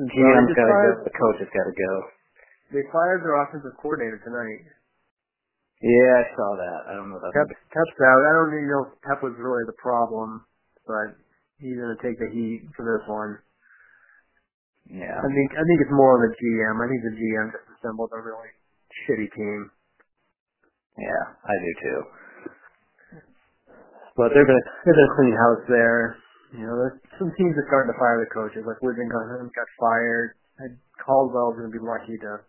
The 0.00 0.08
GM's 0.08 0.52
got 0.52 0.68
to 0.68 0.76
go. 0.84 0.90
The 1.04 1.16
coach 1.16 1.38
has 1.44 1.50
got 1.52 1.64
to 1.68 1.76
go. 1.76 1.92
they 2.76 2.84
fired 2.92 3.24
their 3.24 3.36
offensive 3.40 3.72
coordinator 3.80 4.20
tonight. 4.24 4.64
Yeah, 5.80 6.10
I 6.20 6.24
saw 6.34 6.48
that. 6.58 6.80
I 6.90 6.92
don't 6.98 7.08
know 7.08 7.20
that. 7.22 7.32
Pep 7.32 7.48
Pep's 7.72 7.98
out. 8.04 8.20
I 8.20 8.32
don't 8.36 8.52
even 8.52 8.68
know 8.68 8.82
if 8.90 9.00
Pep 9.06 9.20
was 9.22 9.36
really 9.38 9.64
the 9.64 9.78
problem, 9.80 10.44
but 10.84 11.16
he's 11.62 11.78
gonna 11.78 12.00
take 12.04 12.18
the 12.20 12.28
heat 12.34 12.68
for 12.76 12.82
this 12.84 13.04
one. 13.08 13.38
Yeah. 14.92 15.20
I 15.20 15.28
think 15.30 15.48
I 15.54 15.62
think 15.64 15.78
it's 15.84 15.94
more 15.94 16.16
of 16.18 16.26
a 16.26 16.32
GM. 16.36 16.76
I 16.80 16.86
think 16.88 17.00
the 17.06 17.14
GM 17.16 17.46
just 17.54 17.68
assembled 17.78 18.10
a 18.12 18.20
really 18.20 18.50
shitty 19.08 19.32
team. 19.32 19.70
Yeah, 21.00 21.24
I 21.40 21.54
do 21.64 21.72
too. 21.80 21.98
But 24.18 24.34
they're 24.34 24.44
gonna 24.44 24.66
they're 24.84 24.98
gonna 24.98 25.16
clean 25.16 25.32
house 25.32 25.64
there. 25.70 26.18
You 26.52 26.66
know, 26.66 26.74
there's 26.76 26.98
some 27.16 27.30
teams 27.38 27.54
are 27.56 27.66
starting 27.70 27.94
to 27.94 27.98
fire 27.98 28.18
the 28.20 28.30
coaches. 28.34 28.66
Like 28.66 28.82
Whisenhunt 28.84 29.54
got 29.54 29.68
fired. 29.80 30.34
And 30.58 30.74
Caldwell's 30.98 31.54
gonna 31.54 31.70
be 31.70 31.78
lucky 31.78 32.18
to 32.18 32.42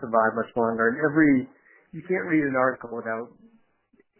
survive 0.00 0.32
much 0.34 0.48
longer. 0.56 0.88
And 0.88 0.96
every 1.04 1.46
you 1.92 2.00
can't 2.08 2.24
read 2.24 2.48
an 2.48 2.56
article 2.56 2.96
without 2.96 3.28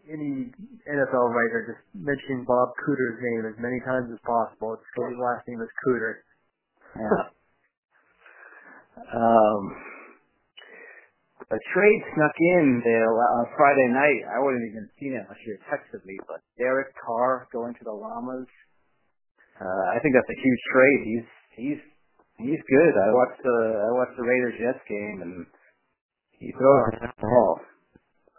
any 0.05 0.53
NFL 0.85 1.33
writer 1.33 1.65
just 1.65 1.81
mentioning 1.97 2.45
Bob 2.45 2.77
Cooter's 2.85 3.17
name 3.21 3.49
as 3.49 3.57
many 3.57 3.81
times 3.81 4.13
as 4.13 4.21
possible. 4.21 4.77
It's 4.77 4.85
his 4.93 5.17
last 5.17 5.47
name 5.49 5.61
is 5.65 5.71
Cooter. 5.81 6.13
Yeah. 6.93 7.25
um, 9.17 9.61
a 11.51 11.59
trade 11.75 12.01
snuck 12.15 12.35
in 12.55 12.79
there 12.83 13.11
on 13.11 13.45
Friday 13.59 13.89
night. 13.91 14.23
I 14.31 14.39
wouldn't 14.39 14.63
even 14.71 14.87
seen 14.95 15.11
it 15.19 15.27
unless 15.27 15.43
you 15.43 15.59
texted 15.67 15.99
me. 16.07 16.15
But 16.27 16.39
Derek 16.55 16.95
Carr 16.95 17.51
going 17.51 17.75
to 17.75 17.83
the 17.83 17.91
Llamas. 17.91 18.47
Uh, 19.59 19.83
I 19.91 19.99
think 19.99 20.15
that's 20.15 20.31
a 20.31 20.41
huge 20.41 20.63
trade. 20.71 21.01
He's 21.03 21.27
he's 21.59 21.81
he's 22.39 22.63
good. 22.65 22.93
I 22.95 23.09
watched 23.11 23.41
the 23.43 23.59
I 23.83 23.91
watched 23.93 24.17
the 24.17 24.25
Raiders 24.25 24.57
Jets 24.57 24.83
game 24.87 25.19
and 25.21 25.45
he 26.39 26.49
throws 26.55 26.97
the 26.97 27.11
ball. 27.19 27.59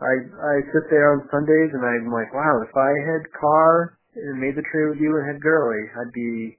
I 0.00 0.12
I 0.26 0.54
sit 0.72 0.90
there 0.90 1.14
on 1.14 1.28
Sundays 1.30 1.70
and 1.76 1.84
I'm 1.84 2.10
like, 2.10 2.32
wow, 2.34 2.64
if 2.64 2.74
I 2.74 2.90
had 3.12 3.22
Carr 3.38 4.00
and 4.16 4.40
made 4.40 4.56
the 4.56 4.66
trade 4.66 4.88
with 4.88 5.00
you 5.00 5.14
and 5.20 5.28
had 5.28 5.44
Gurley, 5.44 5.84
I'd 5.94 6.16
be 6.16 6.58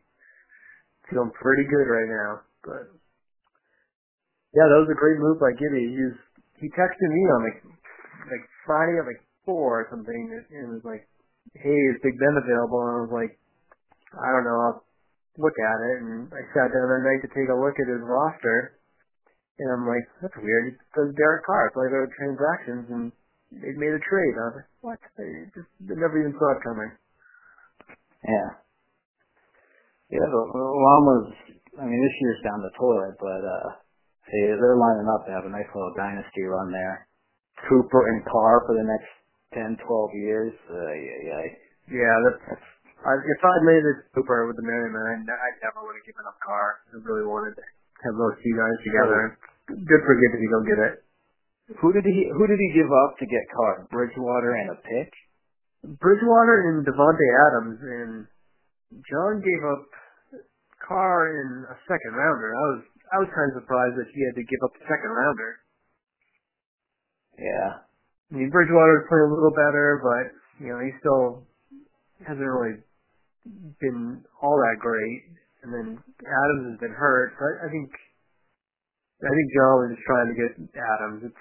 feeling 1.09 1.33
pretty 1.35 1.65
good 1.67 1.89
right 1.89 2.07
now. 2.07 2.31
But 2.63 2.93
yeah, 4.53 4.69
that 4.69 4.85
was 4.85 4.93
a 4.93 5.01
great 5.01 5.17
move 5.17 5.41
by 5.41 5.51
Gibby. 5.57 5.91
He 5.91 6.01
was, 6.13 6.17
he 6.59 6.67
texted 6.73 7.09
me 7.09 7.23
on 7.29 7.39
like 7.43 7.59
like 8.29 8.45
Friday 8.65 8.97
at 8.99 9.07
like 9.07 9.21
four 9.45 9.83
or 9.83 9.87
something, 9.91 10.23
and 10.51 10.73
was 10.73 10.85
like, 10.85 11.07
"Hey, 11.55 11.79
is 11.91 12.03
Big 12.03 12.17
Ben 12.19 12.35
available?" 12.37 12.81
And 12.83 12.93
I 12.93 13.01
was 13.05 13.13
like, 13.13 13.33
"I 14.15 14.27
don't 14.31 14.47
know. 14.47 14.59
I'll 14.59 14.81
look 15.37 15.57
at 15.57 15.79
it." 15.93 15.97
And 16.03 16.31
I 16.31 16.41
sat 16.55 16.71
down 16.71 16.87
that 16.87 17.03
night 17.03 17.21
to 17.25 17.31
take 17.35 17.49
a 17.49 17.57
look 17.57 17.75
at 17.79 17.91
his 17.91 18.03
roster, 18.03 18.79
and 19.59 19.69
I'm 19.73 19.85
like, 19.87 20.05
"That's 20.21 20.37
weird." 20.39 20.73
It 20.73 20.79
says 20.95 21.15
Derek 21.15 21.43
Carr 21.45 21.71
play 21.75 21.89
their 21.89 22.07
transactions, 22.15 22.85
and 22.89 23.03
they 23.51 23.73
made 23.75 23.93
a 23.93 24.01
trade. 24.01 24.35
I 24.39 24.43
was 24.49 24.55
like, 24.61 24.71
"What?" 24.81 24.99
I 25.19 25.51
just 25.51 25.69
I 25.89 25.97
never 25.99 26.19
even 26.19 26.37
saw 26.39 26.55
it 26.55 26.63
coming. 26.63 26.91
Yeah. 28.23 28.49
Yeah, 30.13 30.29
the 30.29 30.41
Llamas, 30.53 31.33
I 31.81 31.85
mean, 31.89 31.97
this 31.97 32.17
year's 32.21 32.43
down 32.45 32.61
the 32.61 32.69
toilet, 32.77 33.17
but, 33.17 33.41
uh, 33.41 33.69
see, 34.27 34.43
they're 34.55 34.79
lining 34.79 35.07
up 35.11 35.25
to 35.27 35.31
have 35.31 35.45
a 35.47 35.53
nice 35.53 35.67
little 35.73 35.93
dynasty 35.95 36.43
run 36.47 36.71
there. 36.71 37.07
Cooper 37.69 38.01
and 38.11 38.25
Carr 38.27 38.63
for 38.67 38.75
the 38.75 38.87
next 38.87 39.11
10, 39.55 39.77
12 39.79 40.11
years. 40.19 40.53
Uh, 40.67 40.75
yeah, 40.75 41.19
yeah. 41.29 41.41
Yeah, 41.93 42.15
that's, 42.25 42.63
I, 43.03 43.11
if 43.19 43.39
I'd 43.43 43.67
made 43.67 43.83
it 43.83 44.07
Cooper 44.15 44.47
with 44.47 44.55
the 44.55 44.65
Merriman, 44.65 45.27
I, 45.27 45.35
I 45.35 45.49
never 45.63 45.83
would 45.83 45.95
have 45.99 46.07
given 46.07 46.23
up 46.27 46.39
Carr. 46.39 46.83
I 46.91 47.03
really 47.03 47.27
wanted 47.27 47.55
to 47.59 47.63
have 48.07 48.15
those 48.15 48.35
two 48.39 48.55
guys 48.55 48.77
together. 48.83 49.19
Good 49.67 50.03
for 50.03 50.15
Gibbs 50.15 50.35
if 50.35 50.41
he 50.43 50.49
don't 50.51 50.67
get 50.67 50.79
it. 50.79 50.93
Who 51.79 51.95
did 51.95 52.03
he 52.03 52.27
Who 52.27 52.43
did 52.47 52.59
he 52.59 52.69
give 52.75 52.91
up 52.91 53.15
to 53.19 53.25
get 53.25 53.43
Carr? 53.55 53.87
Bridgewater 53.87 54.51
and 54.59 54.75
a 54.75 54.77
pick. 54.83 55.09
Bridgewater 55.99 56.55
and 56.71 56.83
Davante 56.83 57.27
Adams, 57.47 57.79
and 57.79 58.11
John 59.07 59.39
gave 59.39 59.63
up 59.71 59.83
Carr 60.83 61.31
in 61.31 61.49
a 61.71 61.77
second 61.87 62.11
rounder. 62.15 62.51
I 62.51 62.65
was 62.75 62.83
I 63.13 63.21
was 63.21 63.29
kind 63.29 63.53
of 63.53 63.61
surprised 63.61 63.93
that 64.01 64.09
he 64.09 64.19
had 64.25 64.33
to 64.33 64.45
give 64.45 64.61
up 64.65 64.73
a 64.73 64.83
second 64.89 65.11
rounder. 65.13 65.51
Yeah. 67.37 67.69
I 67.85 68.31
mean, 68.33 68.49
Bridgewater's 68.49 69.05
playing 69.05 69.29
a 69.29 69.33
little 69.37 69.53
better, 69.53 70.01
but 70.01 70.25
you 70.57 70.73
know 70.73 70.81
he 70.81 70.89
still 70.97 71.45
hasn't 72.25 72.41
really 72.41 72.81
been 73.77 74.25
all 74.41 74.57
that 74.57 74.81
great. 74.81 75.21
And 75.61 75.69
then 75.69 75.87
Adams 76.25 76.63
has 76.73 76.79
been 76.81 76.97
hurt, 76.97 77.37
so 77.37 77.41
I, 77.45 77.67
I 77.67 77.69
think 77.69 77.93
I 79.21 79.31
think 79.31 79.47
John 79.53 79.93
just 79.93 80.03
trying 80.09 80.29
to 80.33 80.37
get 80.37 80.51
Adams. 80.75 81.19
It 81.29 81.35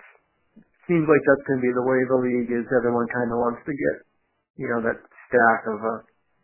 seems 0.87 1.09
like 1.09 1.25
that's 1.25 1.47
going 1.49 1.59
to 1.59 1.67
be 1.67 1.75
the 1.75 1.89
way 1.89 1.99
the 2.05 2.21
league 2.21 2.53
is. 2.53 2.69
Everyone 2.71 3.09
kind 3.11 3.33
of 3.33 3.41
wants 3.41 3.65
to 3.65 3.73
get 3.73 3.97
you 4.61 4.69
know 4.69 4.85
that 4.85 5.01
stack 5.33 5.61
of 5.73 5.81
a 5.81 5.95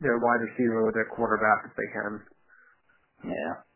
their 0.00 0.16
wide 0.18 0.42
receiver 0.42 0.88
with 0.88 0.96
their 0.96 1.10
quarterback 1.12 1.68
if 1.68 1.74
they 1.76 1.88
can. 1.92 2.12
Yeah. 3.28 3.67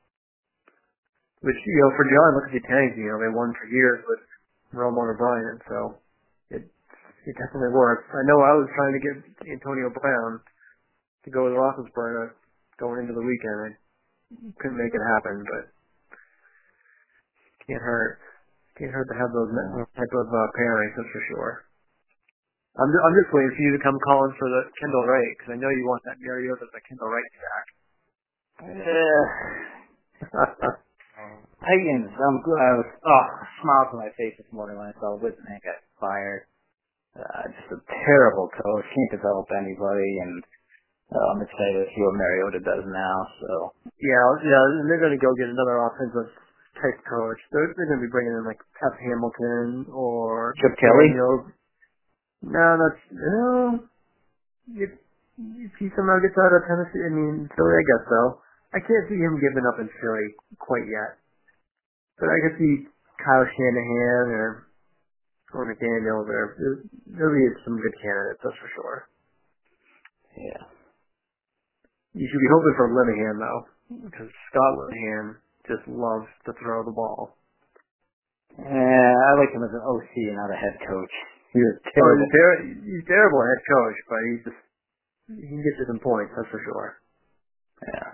Which, 1.43 1.59
you 1.67 1.79
know, 1.83 1.91
for 1.99 2.07
John, 2.07 2.31
look 2.39 2.47
at 2.51 2.55
the 2.55 2.63
Tanks, 2.71 2.95
you 2.95 3.11
know, 3.11 3.19
they 3.19 3.31
won 3.35 3.51
for 3.59 3.67
years 3.67 3.99
with 4.07 4.23
Romo 4.79 5.11
and 5.11 5.19
Bryant, 5.19 5.59
so 5.67 5.79
it 6.55 6.63
it 7.27 7.35
definitely 7.35 7.75
works. 7.75 8.07
I 8.15 8.23
know 8.31 8.39
I 8.43 8.55
was 8.59 8.71
trying 8.79 8.95
to 8.95 9.03
get 9.03 9.17
Antonio 9.51 9.91
Brown 9.91 10.39
to 11.27 11.29
go 11.31 11.47
with 11.47 11.59
Roethlisberger 11.59 12.39
going 12.79 13.03
into 13.03 13.15
the 13.15 13.27
weekend. 13.27 13.75
I 13.75 14.51
couldn't 14.63 14.79
make 14.79 14.95
it 14.95 15.05
happen, 15.19 15.43
but 15.45 15.65
can't 17.67 17.83
hurt. 17.83 18.19
Can't 18.79 18.91
hurt 18.95 19.11
to 19.11 19.19
have 19.19 19.31
those 19.35 19.51
type 19.99 20.15
of 20.15 20.27
uh, 20.31 20.41
pairings, 20.57 20.95
that's 20.97 21.11
for 21.13 21.23
sure. 21.29 21.53
I'm 22.79 22.89
just, 22.89 23.03
I'm 23.05 23.17
just 23.21 23.31
waiting 23.37 23.53
for 23.53 23.63
you 23.69 23.73
to 23.77 23.83
come 23.85 23.99
calling 24.01 24.33
for 24.41 24.49
the 24.49 24.63
Kendall 24.81 25.05
Wright 25.05 25.33
because 25.37 25.53
I 25.53 25.61
know 25.61 25.69
you 25.69 25.85
want 25.85 26.01
that 26.09 26.17
Mariota 26.25 26.65
the 26.73 26.81
Kendall 26.89 27.11
Wright 27.13 27.31
stack. 27.37 27.67
Yeah. 28.79 29.23
Higgins, 31.63 32.11
I'm 32.11 32.43
glad 32.43 32.59
I 32.59 32.75
was 32.83 32.91
oh 32.91 33.27
smile 33.63 33.87
on 33.95 34.03
my 34.03 34.11
face 34.19 34.35
this 34.35 34.51
morning 34.51 34.75
when 34.79 34.91
I 34.91 34.95
saw 34.99 35.15
Whitman 35.15 35.63
got 35.63 35.79
fired. 36.03 36.51
Uh, 37.15 37.45
just 37.55 37.71
a 37.77 37.81
terrible 38.09 38.49
coach, 38.51 38.87
can't 38.89 39.13
develop 39.15 39.47
anybody, 39.55 40.11
and 40.27 40.43
uh, 41.13 41.27
I'm 41.31 41.43
excited 41.45 41.87
to 41.87 41.89
see 41.93 42.03
what 42.03 42.19
Mariota 42.19 42.61
does 42.67 42.85
now. 42.89 43.17
So 43.47 43.51
yeah, 44.01 44.25
yeah, 44.43 44.63
and 44.83 44.91
they're 44.91 45.03
going 45.03 45.15
to 45.15 45.23
go 45.23 45.31
get 45.39 45.55
another 45.55 45.79
offensive 45.87 46.35
type 46.83 46.99
coach. 47.07 47.39
They're 47.55 47.71
they're 47.79 47.91
going 47.95 48.03
to 48.03 48.07
be 48.09 48.15
bringing 48.15 48.35
in 48.35 48.43
like 48.43 48.59
Pep 48.83 48.99
Hamilton 48.99 49.87
or 49.95 50.59
Chip 50.59 50.75
Kelly. 50.83 51.15
No, 52.43 52.67
that's 52.75 53.03
no. 53.15 53.87
If, 54.75 54.91
if 55.63 55.73
he 55.79 55.95
somehow 55.95 56.19
gets 56.19 56.35
out 56.43 56.55
of 56.55 56.67
Tennessee, 56.67 57.07
I 57.07 57.13
mean 57.15 57.47
Philly, 57.55 57.75
I 57.79 57.85
guess 57.87 58.05
so. 58.11 58.21
I 58.75 58.81
can't 58.83 59.07
see 59.07 59.21
him 59.21 59.39
giving 59.39 59.63
up 59.69 59.79
in 59.79 59.87
Philly 60.03 60.27
quite 60.59 60.91
yet. 60.91 61.22
But 62.19 62.29
I 62.29 62.39
could 62.45 62.57
see 62.59 62.87
Kyle 63.23 63.47
Shanahan 63.47 64.27
or 64.37 64.69
or 65.53 65.69
McDaniels 65.69 66.29
or 66.29 66.85
there'll 67.07 67.37
be 67.37 67.47
some 67.65 67.77
good 67.77 67.95
candidates, 68.01 68.41
that's 68.43 68.57
for 68.57 68.71
sure. 68.75 68.97
Yeah. 70.37 70.65
You 72.17 72.25
should 72.29 72.41
be 72.45 72.53
hoping 72.53 72.75
for 72.77 72.89
Linehan 72.93 73.37
though, 73.41 73.61
because 74.09 74.29
Scott 74.51 74.73
Linehan 74.81 75.37
just 75.69 75.85
loves 75.89 76.29
to 76.49 76.53
throw 76.61 76.85
the 76.85 76.93
ball. 76.97 77.37
Yeah, 78.59 79.13
I 79.17 79.31
like 79.41 79.53
him 79.53 79.65
as 79.65 79.73
an 79.73 79.81
OC 79.81 80.13
and 80.29 80.37
not 80.37 80.53
a 80.53 80.59
head 80.61 80.77
coach. 80.85 81.15
He's 81.53 81.73
terrible. 81.93 82.17
Oh, 82.17 82.25
he's, 82.25 82.33
ter- 82.33 82.63
he's 82.85 83.05
terrible 83.09 83.41
head 83.45 83.63
coach, 83.65 83.99
but 84.09 84.21
he's 84.29 84.43
just 84.45 84.61
he 85.41 85.47
can 85.49 85.61
get 85.65 85.77
you 85.81 85.87
some 85.89 86.01
points, 86.01 86.33
that's 86.37 86.49
for 86.53 86.61
sure. 86.65 86.89
Yeah. 87.89 88.09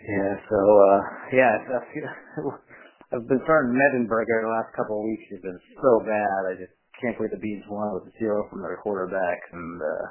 Yeah, 0.00 0.32
so 0.48 0.58
uh 0.58 1.00
yeah, 1.36 1.52
I've 3.12 3.26
been 3.28 3.42
starting 3.44 3.76
Mettenberger 3.76 4.48
the 4.48 4.52
last 4.52 4.72
couple 4.72 5.02
of 5.02 5.04
weeks. 5.04 5.28
He's 5.28 5.44
been 5.44 5.60
so 5.76 5.92
bad. 6.08 6.40
I 6.48 6.54
just 6.56 6.72
can't 7.02 7.16
believe 7.20 7.36
the 7.36 7.42
Bees 7.42 7.60
won 7.68 7.92
with 8.00 8.08
zero 8.16 8.48
from 8.48 8.64
their 8.64 8.80
quarterback. 8.80 9.38
And 9.52 9.76
uh 9.76 10.04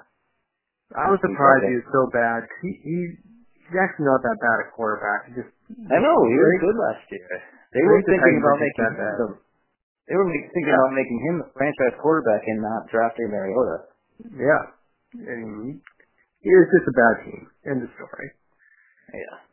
I 0.93 1.09
was 1.09 1.17
surprised 1.21 1.65
he 1.69 1.81
was 1.81 1.89
so 1.89 2.03
bad. 2.13 2.45
He, 2.61 2.69
he 2.85 2.97
he's 3.65 3.77
actually 3.81 4.09
not 4.09 4.21
that 4.21 4.37
bad 4.37 4.57
at 4.65 4.69
quarterback. 4.77 5.19
He 5.29 5.41
just 5.41 5.53
I 5.89 5.97
know 5.97 6.17
he 6.25 6.37
was 6.37 6.61
good 6.61 6.77
last 6.77 7.05
year. 7.09 7.29
They 7.73 7.81
were 7.81 8.01
thinking 8.05 8.37
about 8.41 8.57
making 8.61 8.85
him 8.93 8.93
the, 8.97 9.27
they 10.09 10.15
were 10.17 10.29
thinking 10.29 10.73
about 10.73 10.93
making 10.93 11.19
him 11.25 11.35
the 11.45 11.49
franchise 11.57 11.97
quarterback 12.01 12.41
and 12.45 12.61
not 12.61 12.89
drafting 12.89 13.29
Mariota. 13.29 13.89
Yeah, 14.37 14.63
mean, 15.15 15.81
he 16.41 16.49
was 16.49 16.67
just 16.77 16.89
a 16.89 16.95
bad 16.97 17.15
team. 17.25 17.41
End 17.65 17.79
of 17.85 17.89
story. 17.97 18.29
Yeah. 19.13 19.48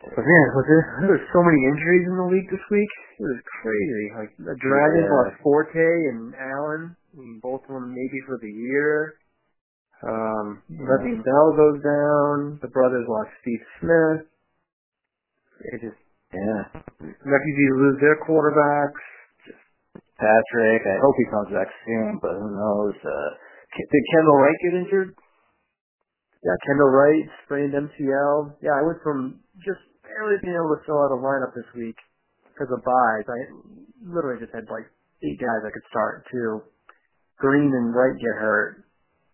But 0.00 0.24
man, 0.24 0.46
was 0.56 0.64
there, 0.64 0.84
there 1.04 1.12
was 1.12 1.26
so 1.28 1.44
many 1.44 1.60
injuries 1.60 2.08
in 2.08 2.16
the 2.16 2.28
league 2.32 2.48
this 2.48 2.66
week. 2.72 2.92
It 3.20 3.28
was 3.28 3.42
crazy. 3.60 4.06
Like 4.16 4.32
the 4.40 4.56
Dragons 4.56 5.04
yeah. 5.04 5.12
lost 5.12 5.36
Forte 5.44 5.76
and 6.08 6.32
Allen, 6.40 6.96
and 7.20 7.36
both 7.44 7.60
of 7.68 7.76
them 7.76 7.92
maybe 7.92 8.18
for 8.24 8.40
the 8.40 8.48
year. 8.48 9.20
Um, 10.00 10.64
Le'Veon 10.72 11.20
Bell 11.20 11.48
goes 11.52 11.84
down. 11.84 12.36
The 12.64 12.72
brothers 12.72 13.04
lost 13.04 13.28
Steve 13.44 13.60
Smith. 13.76 14.24
It 15.68 15.84
just 15.84 16.00
yeah. 16.32 16.80
Refugees 17.04 17.74
lose 17.76 17.98
their 18.00 18.16
quarterbacks. 18.24 19.04
Just 19.44 19.60
Patrick. 20.16 20.80
I 20.88 20.96
hope 21.04 21.14
he 21.20 21.28
comes 21.28 21.52
back 21.52 21.68
soon, 21.84 22.16
but 22.22 22.32
who 22.40 22.48
knows? 22.56 22.96
Uh, 23.04 23.30
did 23.76 24.04
Kendall 24.16 24.40
Wright 24.40 24.60
get 24.64 24.80
injured? 24.80 25.12
Yeah, 26.40 26.56
Kendall 26.64 26.88
Wright 26.88 27.28
sprained 27.44 27.76
MCL. 27.76 28.64
Yeah, 28.64 28.80
I 28.80 28.82
went 28.86 29.04
from 29.04 29.44
just 29.60 29.84
being 30.42 30.56
able 30.56 30.74
to 30.74 30.82
fill 30.86 31.00
out 31.02 31.14
a 31.14 31.20
lineup 31.20 31.54
this 31.54 31.68
week 31.76 31.96
because 32.52 32.70
of 32.72 32.82
buys. 32.82 33.26
I 33.26 33.38
literally 34.04 34.40
just 34.40 34.54
had 34.54 34.66
like 34.68 34.86
eight 35.22 35.38
guys 35.38 35.62
I 35.64 35.72
could 35.72 35.86
start 35.90 36.26
too. 36.30 36.62
Green 37.40 37.72
and 37.72 37.94
Wright 37.96 38.16
get 38.16 38.36
hurt, 38.36 38.84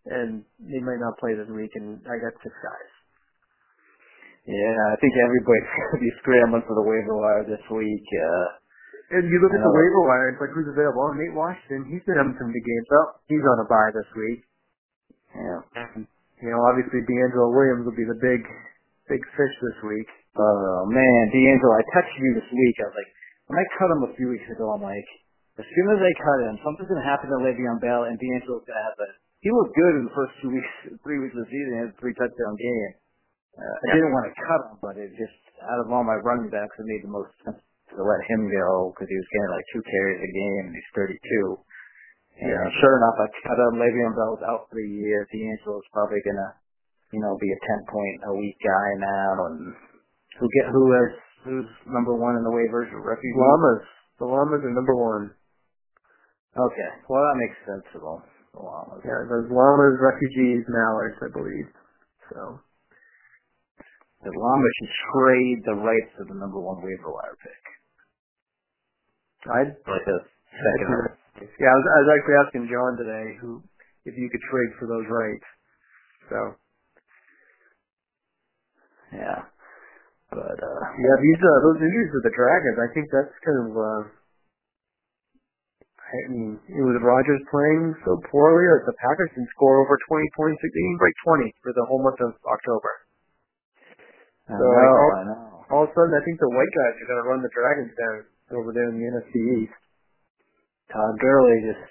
and 0.07 0.47
they 0.63 0.79
might 0.79 1.03
not 1.03 1.19
play 1.19 1.35
this 1.35 1.51
week, 1.51 1.75
and 1.75 1.99
I 2.07 2.17
got 2.23 2.39
six 2.39 2.55
guys. 2.55 2.91
Yeah, 4.47 4.79
I 4.95 4.97
think 5.03 5.11
everybody's 5.19 5.71
gonna 5.75 6.03
be 6.07 6.13
scrambling 6.23 6.65
for 6.71 6.79
the 6.79 6.87
waiver 6.87 7.19
wire 7.19 7.45
this 7.51 7.63
week. 7.67 8.07
Uh, 8.07 8.47
and 9.19 9.27
you 9.27 9.39
look 9.43 9.55
at 9.55 9.63
the 9.63 9.75
waiver 9.75 10.03
wire, 10.07 10.35
it's 10.35 10.43
like 10.43 10.55
who's 10.55 10.71
available? 10.71 11.03
Oh, 11.03 11.15
Nate 11.15 11.35
Washington, 11.35 11.91
he's 11.91 12.03
been 12.07 12.19
having 12.19 12.39
some 12.39 12.51
good 12.51 12.67
games. 12.67 12.87
Oh, 12.95 13.19
he's 13.27 13.43
on 13.43 13.59
a 13.63 13.67
bye 13.67 13.91
this 13.95 14.11
week. 14.15 14.41
Yeah. 15.35 15.61
You 16.43 16.53
know, 16.53 16.61
obviously 16.69 17.01
DeAngelo 17.07 17.49
Williams 17.55 17.85
will 17.89 17.97
be 17.97 18.07
the 18.07 18.19
big, 18.21 18.45
big 19.09 19.23
fish 19.35 19.55
this 19.63 19.79
week. 19.89 20.11
Oh 20.37 20.85
man, 20.93 21.33
DeAngelo, 21.33 21.73
I 21.73 21.85
texted 21.97 22.21
you 22.21 22.37
this 22.37 22.51
week. 22.53 22.77
I 22.85 22.93
was 22.93 22.97
like, 22.97 23.11
when 23.49 23.57
I 23.57 23.65
cut 23.81 23.89
him 23.89 24.03
a 24.05 24.13
few 24.21 24.29
weeks 24.29 24.45
ago, 24.53 24.77
I'm 24.77 24.85
like, 24.85 25.09
as 25.57 25.65
soon 25.65 25.89
as 25.97 26.01
I 26.05 26.13
cut 26.21 26.39
him, 26.45 26.61
something's 26.61 26.93
gonna 26.93 27.09
happen 27.09 27.33
to 27.33 27.41
Le'Veon 27.41 27.81
Bell, 27.81 28.05
and 28.05 28.21
DeAngelo's 28.21 28.69
gonna 28.69 28.85
have 28.85 28.99
a. 29.01 29.09
He 29.41 29.49
looked 29.49 29.73
good 29.73 29.95
in 29.97 30.05
the 30.05 30.15
first 30.17 30.37
two 30.45 30.53
weeks, 30.53 30.73
three 31.05 31.17
weeks 31.17 31.33
of 31.33 31.49
the 31.49 31.51
season. 31.51 31.71
He 31.73 31.81
had 31.81 31.93
a 31.93 31.97
three 31.97 32.13
touchdown 32.13 32.55
game. 32.61 32.93
Uh, 33.57 33.65
I 33.65 33.85
yeah. 33.89 33.93
didn't 33.97 34.13
want 34.13 34.29
to 34.29 34.37
cut 34.37 34.61
him, 34.69 34.77
but 34.85 34.95
it 35.01 35.09
just 35.17 35.41
out 35.65 35.81
of 35.81 35.89
all 35.89 36.05
my 36.05 36.21
running 36.21 36.53
backs, 36.53 36.77
it 36.77 36.85
made 36.85 37.01
the 37.01 37.13
most 37.13 37.33
sense 37.41 37.57
to 37.97 38.05
let 38.05 38.21
him 38.29 38.45
go 38.53 38.93
because 38.93 39.09
he 39.09 39.17
was 39.17 39.29
getting 39.33 39.53
like 39.57 39.67
two 39.73 39.83
carries 39.89 40.21
a 40.21 40.29
game, 40.29 40.65
and 40.69 40.75
he's 40.77 40.93
32. 40.93 41.17
And 42.37 42.53
yeah. 42.53 42.69
sure 42.85 43.01
enough, 43.01 43.17
I 43.17 43.27
cut 43.49 43.57
him. 43.57 43.81
Le'Veon 43.81 44.13
Bell's 44.13 44.45
out 44.45 44.69
for 44.69 44.77
the 44.77 44.85
year. 44.85 45.25
DeAngelo's 45.33 45.89
probably 45.89 46.21
gonna, 46.21 46.53
you 47.17 47.21
know, 47.25 47.33
be 47.41 47.49
a 47.49 47.61
10 47.81 47.89
point 47.89 48.17
a 48.29 48.33
week 48.37 48.61
guy 48.61 48.89
now, 49.01 49.33
and 49.49 49.73
Who 50.41 50.47
get 50.53 50.67
who 50.73 50.85
has 50.93 51.11
who's 51.45 51.71
number 51.89 52.13
one 52.15 52.37
in 52.37 52.45
the 52.45 52.53
waivers? 52.53 52.93
Refugees. 52.93 53.37
Llamas. 53.37 53.85
The 54.21 54.27
Llamas 54.27 54.63
are 54.65 54.75
number 54.77 54.97
one. 54.97 55.33
Okay. 56.57 56.91
Well, 57.09 57.25
that 57.25 57.41
makes 57.41 57.59
sense 57.69 57.85
at 57.97 58.03
all. 58.03 58.25
The 58.53 58.61
Llamas. 58.61 59.01
Yeah, 59.05 59.21
there's 59.29 59.49
Llamas, 59.53 59.97
refugees, 60.01 60.65
Mallards, 60.69 61.21
I 61.21 61.29
believe. 61.33 61.69
So. 62.33 62.61
The 64.25 64.33
Llamas 64.33 64.75
should 64.81 64.95
trade 65.13 65.59
the 65.69 65.77
rights 65.77 66.11
to 66.19 66.25
the 66.25 66.35
number 66.35 66.59
one 66.59 66.83
waiver 66.83 67.13
wire 67.13 67.37
pick. 67.39 67.63
I'd 69.47 69.73
like 69.87 70.07
a 70.09 70.19
second. 70.51 71.17
Yeah, 71.37 71.69
I 71.69 71.77
was, 71.77 71.85
I 71.85 71.99
was 72.01 72.11
actually 72.17 72.39
asking 72.49 72.65
John 72.73 72.97
today 72.97 73.37
who 73.45 73.61
if 74.09 74.17
you 74.17 74.31
could 74.33 74.41
trade 74.49 74.73
for 74.81 74.89
those 74.89 75.05
rights. 75.05 75.45
So. 76.33 76.39
Yeah. 79.13 79.45
But 80.37 80.59
uh 80.61 80.83
yeah, 81.01 81.17
these 81.25 81.41
uh, 81.41 81.59
those 81.65 81.81
injuries 81.81 82.13
with 82.13 82.29
the 82.29 82.35
Dragons, 82.37 82.77
I 82.77 82.89
think 82.93 83.09
that's 83.09 83.33
kind 83.41 83.59
of 83.65 83.71
uh 83.73 84.03
I 86.07 86.31
mean, 86.31 86.61
with 86.71 87.03
Rodgers 87.03 87.43
playing 87.51 87.91
so 88.07 88.21
poorly, 88.31 88.63
like 88.71 88.87
the 88.87 88.95
Packers 89.03 89.33
can 89.35 89.43
score 89.59 89.83
over 89.83 89.99
20 90.07 90.39
points. 90.39 90.63
They 90.63 90.71
can 90.71 91.01
break 91.03 91.17
20 91.27 91.51
for 91.67 91.75
the 91.75 91.83
whole 91.91 91.99
month 91.99 92.23
of 92.23 92.31
October. 92.47 92.93
I 94.47 94.55
so 94.55 94.63
know, 94.63 94.71
all, 94.71 95.11
I 95.11 95.23
know. 95.27 95.67
all 95.75 95.83
of 95.83 95.91
a 95.91 95.95
sudden, 95.99 96.15
I 96.15 96.23
think 96.23 96.39
the 96.39 96.47
white 96.47 96.71
guys 96.79 96.95
are 96.95 97.09
going 97.11 97.23
to 97.27 97.27
run 97.27 97.41
the 97.43 97.51
Dragons 97.51 97.91
down 97.99 98.17
over 98.55 98.71
there 98.71 98.87
in 98.87 99.03
the 99.03 99.07
NFC 99.11 99.67
East. 99.67 99.79
Todd 100.95 101.19
Gurley 101.19 101.59
just 101.67 101.83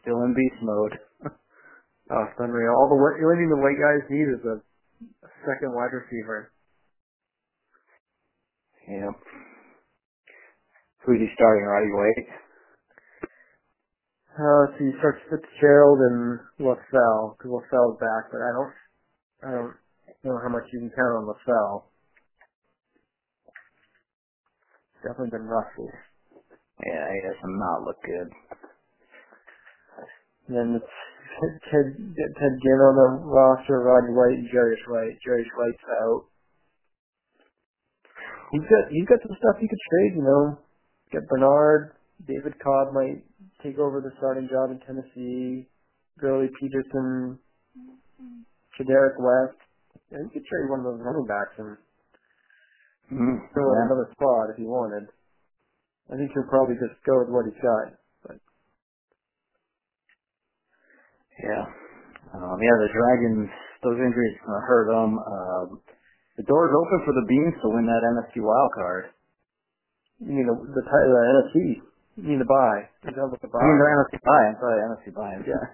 still 0.00 0.24
in 0.24 0.32
beast 0.32 0.60
mode. 0.64 0.96
oh, 1.28 2.22
it's 2.24 2.40
unreal. 2.40 2.72
All 2.72 2.88
the 2.88 2.96
the 2.96 3.28
only 3.28 3.36
thing 3.36 3.52
the 3.52 3.60
white 3.60 3.76
guys 3.76 4.08
need 4.08 4.32
is 4.32 4.40
a, 4.48 4.56
a 5.28 5.30
second 5.44 5.76
wide 5.76 5.92
receiver. 5.92 6.48
Yep. 8.88 9.14
Who's 11.06 11.20
he 11.20 11.28
starting? 11.34 11.66
Roddy 11.66 11.92
White. 11.92 12.28
Uh, 14.32 14.64
so 14.72 14.84
you 14.84 14.94
start 14.98 15.20
Fitzgerald 15.28 16.00
and 16.00 16.40
LaFell 16.60 17.36
because 17.36 17.52
LaFell's 17.52 18.00
back, 18.00 18.32
but 18.32 18.40
I 18.40 18.50
don't, 18.56 18.74
I 19.44 19.50
don't 19.52 19.74
know 20.24 20.40
how 20.42 20.48
much 20.48 20.64
you 20.72 20.80
can 20.80 20.90
count 20.90 21.20
on 21.20 21.28
LaFell. 21.28 21.84
Definitely 25.02 25.30
been 25.36 25.48
rusty. 25.50 25.90
Yeah, 26.86 27.06
he 27.12 27.20
does 27.28 27.40
not 27.44 27.84
look 27.84 28.00
good. 28.02 28.30
And 30.48 30.56
then 30.56 30.80
it's 30.80 30.94
Ted, 31.70 31.86
Ted 32.16 32.54
Ginn 32.62 32.80
on 32.80 32.94
the 32.96 33.08
roster, 33.26 33.80
Roddy 33.80 34.12
White 34.12 34.38
and 34.38 34.48
Jarius 34.50 34.82
Wright. 34.88 35.16
Jarius 35.26 35.52
Wright's 35.58 35.84
out. 36.02 36.24
He's 38.52 38.68
got 38.68 38.84
he's 38.92 39.08
got 39.08 39.20
some 39.24 39.32
stuff 39.40 39.56
he 39.60 39.66
could 39.66 39.80
trade, 39.88 40.12
you 40.20 40.24
know. 40.28 40.60
Get 41.10 41.24
Bernard, 41.28 41.96
David 42.28 42.52
Cobb 42.60 42.92
might 42.92 43.24
take 43.64 43.78
over 43.80 44.00
the 44.04 44.12
starting 44.20 44.48
job 44.52 44.70
in 44.70 44.78
Tennessee. 44.84 45.68
Gurley 46.20 46.52
Peterson, 46.60 47.40
Kadarick 48.76 49.16
West. 49.16 49.56
Yeah, 50.12 50.20
you 50.20 50.28
could 50.28 50.44
trade 50.44 50.68
one 50.68 50.84
of 50.84 50.86
those 50.92 51.00
running 51.00 51.24
backs 51.24 51.56
and 51.56 51.72
mm, 53.08 53.36
fill 53.56 53.72
yeah. 53.72 53.88
another 53.88 54.12
spot 54.12 54.52
if 54.52 54.60
you 54.60 54.68
wanted. 54.68 55.08
I 56.12 56.20
think 56.20 56.30
he'll 56.36 56.52
probably 56.52 56.76
just 56.76 57.00
go 57.08 57.24
with 57.24 57.32
what 57.32 57.48
he's 57.48 57.56
got. 57.64 57.96
But 58.28 58.36
yeah, 61.40 61.64
um, 62.36 62.60
yeah, 62.60 62.76
the 62.84 62.92
Dragons. 62.92 63.48
Those 63.80 63.98
injuries 63.98 64.36
hurt 64.44 64.92
them. 64.92 65.18
Um, 65.18 65.68
the 66.42 66.50
door's 66.50 66.74
open 66.74 66.98
for 67.06 67.14
the 67.14 67.22
Beans 67.30 67.54
to 67.62 67.70
win 67.70 67.86
that 67.86 68.02
NFC 68.02 68.42
wild 68.42 68.74
card. 68.74 69.14
You 70.18 70.34
mean 70.34 70.46
the 70.50 70.58
the, 70.58 70.82
the 70.82 71.22
NFC? 71.38 71.54
You 72.18 72.24
mean 72.34 72.40
the 72.42 72.50
buy? 72.50 72.90
You 73.06 73.14
know, 73.14 73.30
the 73.30 73.46
buy. 73.46 73.62
I 73.62 73.66
mean 73.70 73.78
the 73.78 73.88
NFC 73.94 74.14
buy. 74.26 74.42
I'm 74.50 74.58
sorry, 74.58 74.78
NFC 74.82 75.06
buy. 75.14 75.30
Yeah. 75.46 75.66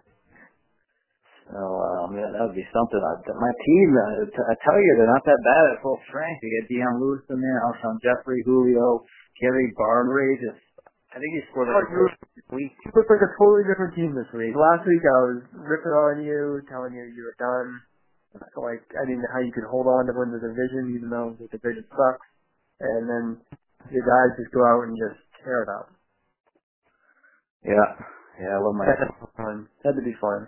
So 1.48 1.56
um, 1.56 2.12
yeah, 2.12 2.28
that 2.28 2.44
would 2.44 2.56
be 2.56 2.68
something. 2.68 3.00
I, 3.00 3.12
my 3.32 3.52
team, 3.64 3.88
uh, 3.96 4.28
t- 4.28 4.48
I 4.52 4.54
tell 4.60 4.76
you, 4.76 4.92
they're 5.00 5.08
not 5.08 5.24
that 5.24 5.40
bad 5.40 5.64
at 5.72 5.80
full 5.80 5.96
strength. 6.04 6.44
You 6.44 6.52
get 6.60 6.68
Dion 6.68 7.00
Lewis 7.00 7.24
in 7.32 7.40
there, 7.40 7.58
Alshon 7.64 7.96
Jeffery, 8.04 8.44
Julio, 8.44 9.00
Gary 9.40 9.72
Barnidge. 9.72 10.44
Just, 10.44 10.60
I 11.08 11.16
think 11.16 11.32
he 11.32 11.40
scored 11.48 11.72
like 11.72 11.88
oh, 11.88 12.52
week. 12.52 12.76
You 12.84 12.92
look 12.92 13.08
like 13.08 13.24
a 13.24 13.32
totally 13.40 13.64
different 13.64 13.96
team 13.96 14.12
this 14.12 14.28
week. 14.36 14.52
Last 14.52 14.84
week 14.84 15.00
I 15.00 15.18
was 15.32 15.40
ripping 15.56 15.96
on 15.96 16.20
you, 16.20 16.60
telling 16.68 16.92
you 16.92 17.08
you 17.16 17.24
were 17.24 17.38
done. 17.40 17.80
Like 18.36 18.84
I 18.96 19.04
didn't 19.08 19.22
know 19.24 19.32
how 19.34 19.40
you 19.44 19.52
could 19.52 19.68
hold 19.68 19.86
on 19.88 20.06
to 20.06 20.14
win 20.16 20.32
the 20.32 20.40
division, 20.42 20.94
even 20.96 21.10
though 21.10 21.36
the 21.40 21.48
division 21.52 21.84
sucks. 21.90 22.26
And 22.80 23.08
then 23.08 23.24
the 23.90 24.02
guys 24.02 24.36
just 24.38 24.52
go 24.54 24.64
out 24.66 24.84
and 24.88 24.96
just 24.98 25.20
tear 25.44 25.62
it 25.64 25.70
up. 25.70 25.88
Yeah, 27.64 27.90
yeah, 28.40 28.54
I 28.56 28.60
love 28.62 28.76
my. 28.76 28.86
Had 28.86 29.00
to 29.04 29.12
be 29.12 29.28
fun. 29.36 29.56
Had 29.84 29.96
to 29.96 30.04
be 30.04 30.16
fun. 30.20 30.46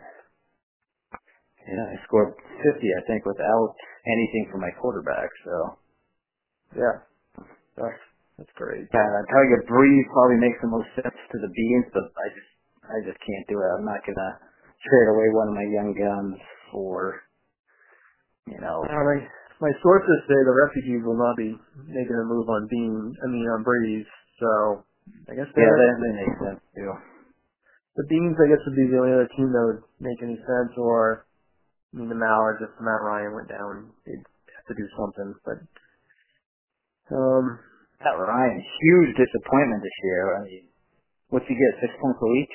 Yeah, 1.69 1.87
I 1.93 1.97
scored 2.09 2.35
50, 2.65 2.81
I 2.81 3.03
think, 3.07 3.27
without 3.27 3.75
anything 4.07 4.49
from 4.53 4.63
my 4.63 4.73
quarterback. 4.81 5.31
So. 5.45 5.75
Yeah, 6.77 7.01
that's 7.79 8.03
that's 8.39 8.55
great. 8.57 8.89
Yeah, 8.93 9.09
I 9.09 9.23
tell 9.33 9.45
you, 9.49 9.59
Brees 9.71 10.07
probably 10.13 10.41
makes 10.43 10.61
the 10.63 10.69
most 10.69 10.89
sense 10.97 11.17
to 11.33 11.39
the 11.41 11.51
Beans, 11.53 11.89
but 11.95 12.13
I 12.15 12.27
just 12.35 12.53
I 12.87 12.99
just 13.07 13.21
can't 13.25 13.47
do 13.49 13.61
it. 13.61 13.71
I'm 13.79 13.87
not 13.87 14.05
gonna 14.05 14.33
trade 14.85 15.09
away 15.11 15.29
one 15.33 15.49
of 15.49 15.57
my 15.57 15.69
young 15.69 15.93
guns 15.97 16.39
for, 16.73 17.23
you 18.51 18.61
know. 18.61 18.83
Uh, 18.85 19.03
my 19.07 19.19
my 19.63 19.73
sources 19.81 20.19
say 20.27 20.39
the 20.45 20.57
refugees 20.67 21.03
will 21.07 21.19
not 21.19 21.37
be 21.39 21.55
making 21.87 22.17
a 22.19 22.27
move 22.27 22.49
on 22.51 22.67
Bean. 22.67 23.15
I 23.23 23.27
mean 23.31 23.47
on 23.49 23.63
Brees. 23.63 24.07
So 24.43 24.85
I 25.31 25.39
guess 25.39 25.49
yeah, 25.55 25.71
that, 25.71 25.93
that 26.01 26.13
makes 26.19 26.39
sense 26.43 26.63
too. 26.75 26.93
The 27.99 28.07
Beans, 28.07 28.39
I 28.39 28.47
guess, 28.49 28.63
would 28.65 28.79
be 28.79 28.87
the 28.87 28.97
only 29.03 29.13
other 29.13 29.29
team 29.37 29.51
that 29.51 29.65
would 29.67 29.83
make 29.99 30.23
any 30.23 30.39
sense, 30.39 30.73
or 30.79 31.27
I 31.93 31.99
mean, 31.99 32.09
the 32.09 32.17
Mallards, 32.17 32.63
if 32.63 32.71
Matt 32.79 33.03
Ryan 33.03 33.35
went 33.35 33.51
down, 33.51 33.91
they'd 34.07 34.23
have 34.23 34.67
to 34.71 34.79
do 34.79 34.87
something. 34.95 35.35
But 35.43 35.59
um, 37.11 37.59
Matt 37.99 38.15
Ryan, 38.15 38.63
huge 38.63 39.13
disappointment 39.19 39.83
this 39.83 39.99
year. 40.07 40.39
I 40.39 40.41
mean, 40.47 40.65
what's 41.35 41.51
he 41.51 41.59
get? 41.59 41.83
Six 41.83 41.93
points 41.99 42.23
a 42.23 42.31
week? 42.31 42.53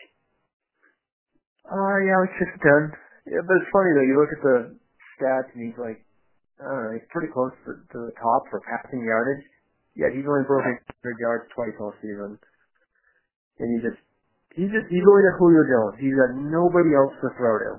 Uh, 1.68 1.98
yeah, 2.08 2.18
like 2.24 2.34
six 2.40 2.50
ten. 2.64 2.96
Yeah, 3.28 3.44
but 3.44 3.60
it's 3.60 3.74
funny 3.76 3.92
though. 3.92 4.08
You 4.08 4.16
look 4.16 4.34
at 4.34 4.42
the 4.42 4.58
stats, 5.16 5.50
and 5.56 5.66
he's 5.66 5.80
like, 5.80 6.04
I 6.60 6.68
don't 6.68 6.84
know, 6.88 6.94
he's 6.96 7.10
pretty 7.12 7.32
close 7.32 7.52
to, 7.68 7.72
to 7.80 7.98
the 8.08 8.16
top 8.20 8.48
for 8.52 8.64
passing 8.64 9.04
yardage. 9.04 9.44
Yet 9.96 10.12
he's 10.12 10.28
only 10.28 10.44
broken 10.44 10.76
100 10.76 11.24
yards 11.24 11.48
twice 11.56 11.76
all 11.80 11.96
season, 12.04 12.36
and 13.60 13.68
he 13.72 13.78
just 13.80 14.00
he's 14.52 14.68
just 14.68 14.92
he's 14.92 15.08
only 15.08 15.24
got 15.24 15.40
Julio 15.40 15.64
Jones. 15.64 15.96
He's 16.04 16.16
got 16.16 16.36
nobody 16.36 16.92
else 16.92 17.16
to 17.24 17.32
throw 17.40 17.56
to. 17.64 17.72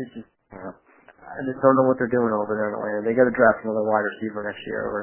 It's 0.00 0.12
just 0.16 0.32
uh, 0.56 0.72
I 0.72 1.40
just 1.44 1.60
don't 1.60 1.76
know 1.76 1.84
what 1.84 2.00
they're 2.00 2.12
doing 2.12 2.32
over 2.32 2.56
there 2.56 2.72
in 2.72 2.76
Atlanta. 2.80 3.00
They 3.04 3.12
got 3.12 3.28
to 3.28 3.36
draft 3.36 3.68
another 3.68 3.84
wide 3.84 4.08
receiver 4.16 4.48
next 4.48 4.64
year, 4.64 4.80
or 4.80 5.02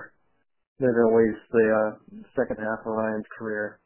they're 0.81 0.97
gonna 0.97 1.13
waste 1.13 1.45
the 1.53 1.65
uh, 1.69 1.89
second 2.34 2.57
half 2.57 2.81
of 2.81 2.97
Ryan's 2.97 3.29
career. 3.38 3.77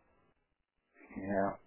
Yeah. 1.20 1.60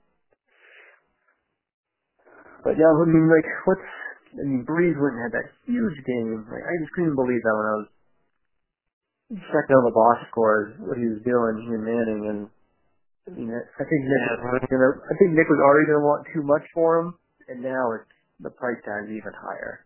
But 2.64 2.80
yeah, 2.80 2.88
I 2.88 3.04
mean, 3.04 3.28
like, 3.28 3.48
what's 3.64 3.88
I 4.36 4.44
mean, 4.44 4.64
Brees 4.68 4.96
went 4.98 5.16
and 5.16 5.24
had 5.24 5.34
that 5.40 5.48
huge 5.64 5.98
game. 6.04 6.44
Like, 6.52 6.64
I 6.64 6.74
just 6.84 6.92
couldn't 6.92 7.16
believe 7.16 7.40
that 7.40 7.56
when 7.56 7.68
I 7.68 7.76
was 7.80 7.88
checking 9.48 9.76
out 9.76 9.84
the 9.88 9.96
box 9.96 10.24
scores, 10.32 10.76
what 10.84 11.00
he 11.00 11.08
was 11.08 11.20
doing, 11.24 11.56
and 11.64 11.84
Manning, 11.84 12.22
and 12.28 12.40
I 13.28 13.30
mean, 13.36 13.52
I 13.52 13.84
think 13.84 14.00
Nick 14.04 14.40
was 14.40 14.64
gonna, 14.68 14.92
I 15.04 15.14
think 15.20 15.36
Nick 15.36 15.48
was 15.48 15.60
already 15.60 15.84
gonna 15.88 16.04
want 16.04 16.28
too 16.32 16.44
much 16.44 16.64
for 16.72 17.00
him, 17.00 17.08
and 17.48 17.60
now 17.60 17.92
it's 17.96 18.08
the 18.40 18.52
price 18.56 18.80
tag 18.84 19.08
is 19.08 19.16
even 19.16 19.36
higher. 19.36 19.84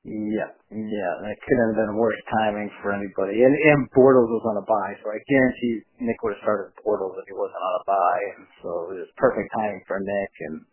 Yeah, 0.00 0.48
yeah, 0.72 1.12
that 1.20 1.36
couldn't 1.44 1.76
have 1.76 1.80
been 1.84 2.00
worse 2.00 2.16
timing 2.32 2.72
for 2.80 2.96
anybody. 2.96 3.44
And, 3.44 3.52
and 3.52 3.84
Bortles 3.92 4.32
was 4.32 4.48
on 4.48 4.56
a 4.56 4.64
buy, 4.64 4.96
so 5.04 5.12
I 5.12 5.20
guarantee 5.28 5.84
Nick 6.00 6.16
would 6.24 6.40
have 6.40 6.44
started 6.44 6.72
Bortles 6.80 7.20
if 7.20 7.28
he 7.28 7.36
wasn't 7.36 7.60
on 7.60 7.74
a 7.76 7.84
buy, 7.84 8.16
and 8.32 8.44
so 8.64 8.68
it 8.96 9.04
was 9.04 9.12
perfect 9.20 9.52
timing 9.52 9.84
for 9.84 10.00
Nick, 10.00 10.32
and 10.48 10.64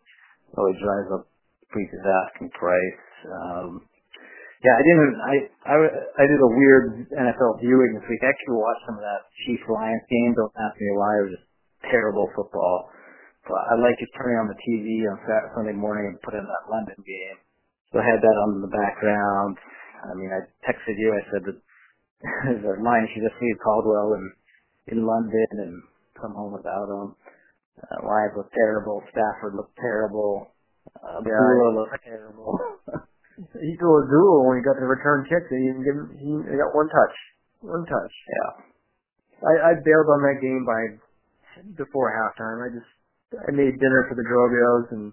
really 0.56 0.80
drives 0.80 1.12
up 1.12 1.28
Brees' 1.74 1.92
asking 1.92 2.50
price. 2.56 3.04
Um, 3.28 3.84
yeah, 4.64 4.74
I 4.74 4.82
didn't. 4.82 5.14
I, 5.22 5.34
I 5.70 5.74
I 6.18 6.24
did 6.26 6.40
a 6.42 6.50
weird 6.50 7.06
NFL 7.14 7.62
viewing 7.62 7.94
this 7.94 8.06
week. 8.10 8.18
I 8.26 8.34
actually 8.34 8.58
watched 8.58 8.84
some 8.90 8.98
of 8.98 9.04
that 9.06 9.22
Chiefs 9.46 9.62
Lions 9.70 10.02
game. 10.10 10.34
Don't 10.34 10.54
ask 10.58 10.74
me 10.74 10.90
why. 10.98 11.12
It 11.14 11.24
was 11.30 11.34
just 11.38 11.48
terrible 11.86 12.26
football. 12.34 12.90
But 13.46 13.62
I 13.70 13.78
like 13.78 13.96
just 14.02 14.12
turning 14.18 14.36
on 14.36 14.50
the 14.50 14.58
TV 14.58 15.06
on 15.06 15.16
Saturday, 15.24 15.54
Sunday 15.54 15.76
morning 15.78 16.10
and 16.10 16.20
put 16.26 16.34
in 16.34 16.42
that 16.42 16.64
London 16.68 16.98
game. 17.06 17.38
So 17.94 18.02
I 18.02 18.04
had 18.04 18.20
that 18.20 18.36
on 18.44 18.58
in 18.58 18.62
the 18.66 18.74
background. 18.74 19.56
I 20.04 20.12
mean, 20.18 20.28
I 20.34 20.42
texted 20.66 20.98
you. 20.98 21.14
I 21.14 21.22
said 21.32 21.42
that 21.48 21.58
the 22.66 22.74
Lions 22.82 23.08
should 23.14 23.24
just 23.24 23.38
leave 23.38 23.62
Caldwell 23.62 24.18
in 24.18 24.24
in 24.90 25.06
London 25.06 25.48
and 25.54 25.74
come 26.18 26.34
home 26.34 26.52
without 26.52 26.90
him. 26.90 27.14
Uh, 27.78 27.98
Lions 28.02 28.34
looked 28.34 28.52
terrible. 28.58 29.06
Stafford 29.14 29.54
looked 29.54 29.78
terrible. 29.78 30.50
Uh, 30.98 31.20
Yeah, 31.22 31.38
looked 31.78 31.94
terrible. 32.04 32.58
he 33.62 33.72
threw 33.78 33.94
a 34.02 34.04
duel 34.10 34.42
when 34.50 34.58
he 34.58 34.62
got 34.66 34.76
the 34.78 34.86
return 34.86 35.24
kick. 35.30 35.46
They 35.50 35.62
didn't 35.62 35.84
give 35.86 35.96
him, 35.96 36.08
he, 36.18 36.30
he 36.50 36.54
got 36.58 36.74
one 36.74 36.88
touch. 36.90 37.16
one 37.62 37.84
touch. 37.86 38.14
Yeah. 38.26 38.50
I, 39.46 39.52
I 39.70 39.72
bailed 39.78 40.10
on 40.10 40.20
that 40.26 40.38
game 40.42 40.66
by 40.66 40.80
before 41.78 42.10
halftime. 42.10 42.58
I 42.66 42.68
just 42.74 42.90
I 43.46 43.50
made 43.54 43.78
dinner 43.78 44.02
for 44.10 44.16
the 44.18 44.26
Drobios 44.26 44.86
and 44.94 45.12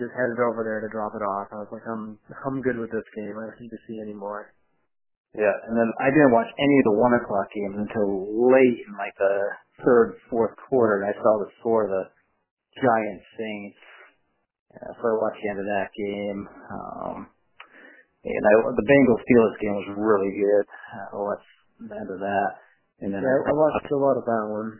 just 0.00 0.12
headed 0.16 0.40
over 0.40 0.64
there 0.64 0.80
to 0.80 0.88
drop 0.88 1.12
it 1.12 1.20
off. 1.24 1.52
I 1.52 1.60
was 1.60 1.70
like, 1.72 1.84
I'm 1.84 2.16
I'm 2.46 2.62
good 2.64 2.80
with 2.80 2.88
this 2.90 3.04
game. 3.12 3.36
I 3.36 3.52
don't 3.52 3.60
need 3.60 3.74
to 3.74 3.82
see 3.86 4.00
any 4.00 4.16
more. 4.16 4.52
Yeah, 5.36 5.52
and 5.68 5.76
then 5.76 5.92
I 6.00 6.08
didn't 6.08 6.32
watch 6.32 6.48
any 6.56 6.76
of 6.80 6.84
the 6.88 6.96
one 6.96 7.12
o'clock 7.12 7.52
games 7.52 7.76
until 7.76 8.48
late 8.48 8.80
in 8.80 8.92
like 8.96 9.12
the 9.20 9.34
third, 9.84 10.16
fourth 10.32 10.56
quarter, 10.68 11.04
and 11.04 11.12
I 11.12 11.14
saw 11.20 11.32
the 11.44 11.52
score 11.60 11.84
of 11.84 11.92
the 11.92 12.04
Giants 12.80 13.28
Saints. 13.36 13.76
Yeah, 14.74 14.90
so 14.98 15.02
I 15.08 15.14
watched 15.16 15.40
the 15.40 15.48
end 15.48 15.60
of 15.60 15.68
that 15.68 15.88
game. 15.96 16.40
Um, 16.48 17.16
and 18.24 18.44
I, 18.44 18.52
the 18.76 18.86
Bengals 18.88 19.22
Steelers 19.24 19.58
game 19.62 19.76
was 19.78 19.88
really 19.96 20.32
good. 20.34 20.66
I 21.12 21.16
watched 21.16 21.52
the 21.80 21.96
end 21.96 22.10
of 22.10 22.20
that. 22.20 22.50
And 23.00 23.14
then 23.14 23.22
yeah, 23.22 23.46
I, 23.46 23.50
I 23.50 23.54
watched 23.54 23.88
a 23.90 23.96
lot 23.96 24.18
of 24.18 24.26
that 24.26 24.46
one. 24.50 24.70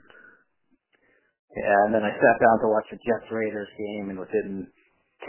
Yeah, 1.56 1.80
and 1.88 1.92
then 1.94 2.04
I 2.04 2.12
sat 2.12 2.36
down 2.38 2.60
to 2.60 2.68
watch 2.68 2.84
the 2.92 3.00
Jets 3.00 3.26
Raiders 3.32 3.70
game, 3.80 4.12
and 4.12 4.18
within 4.20 4.68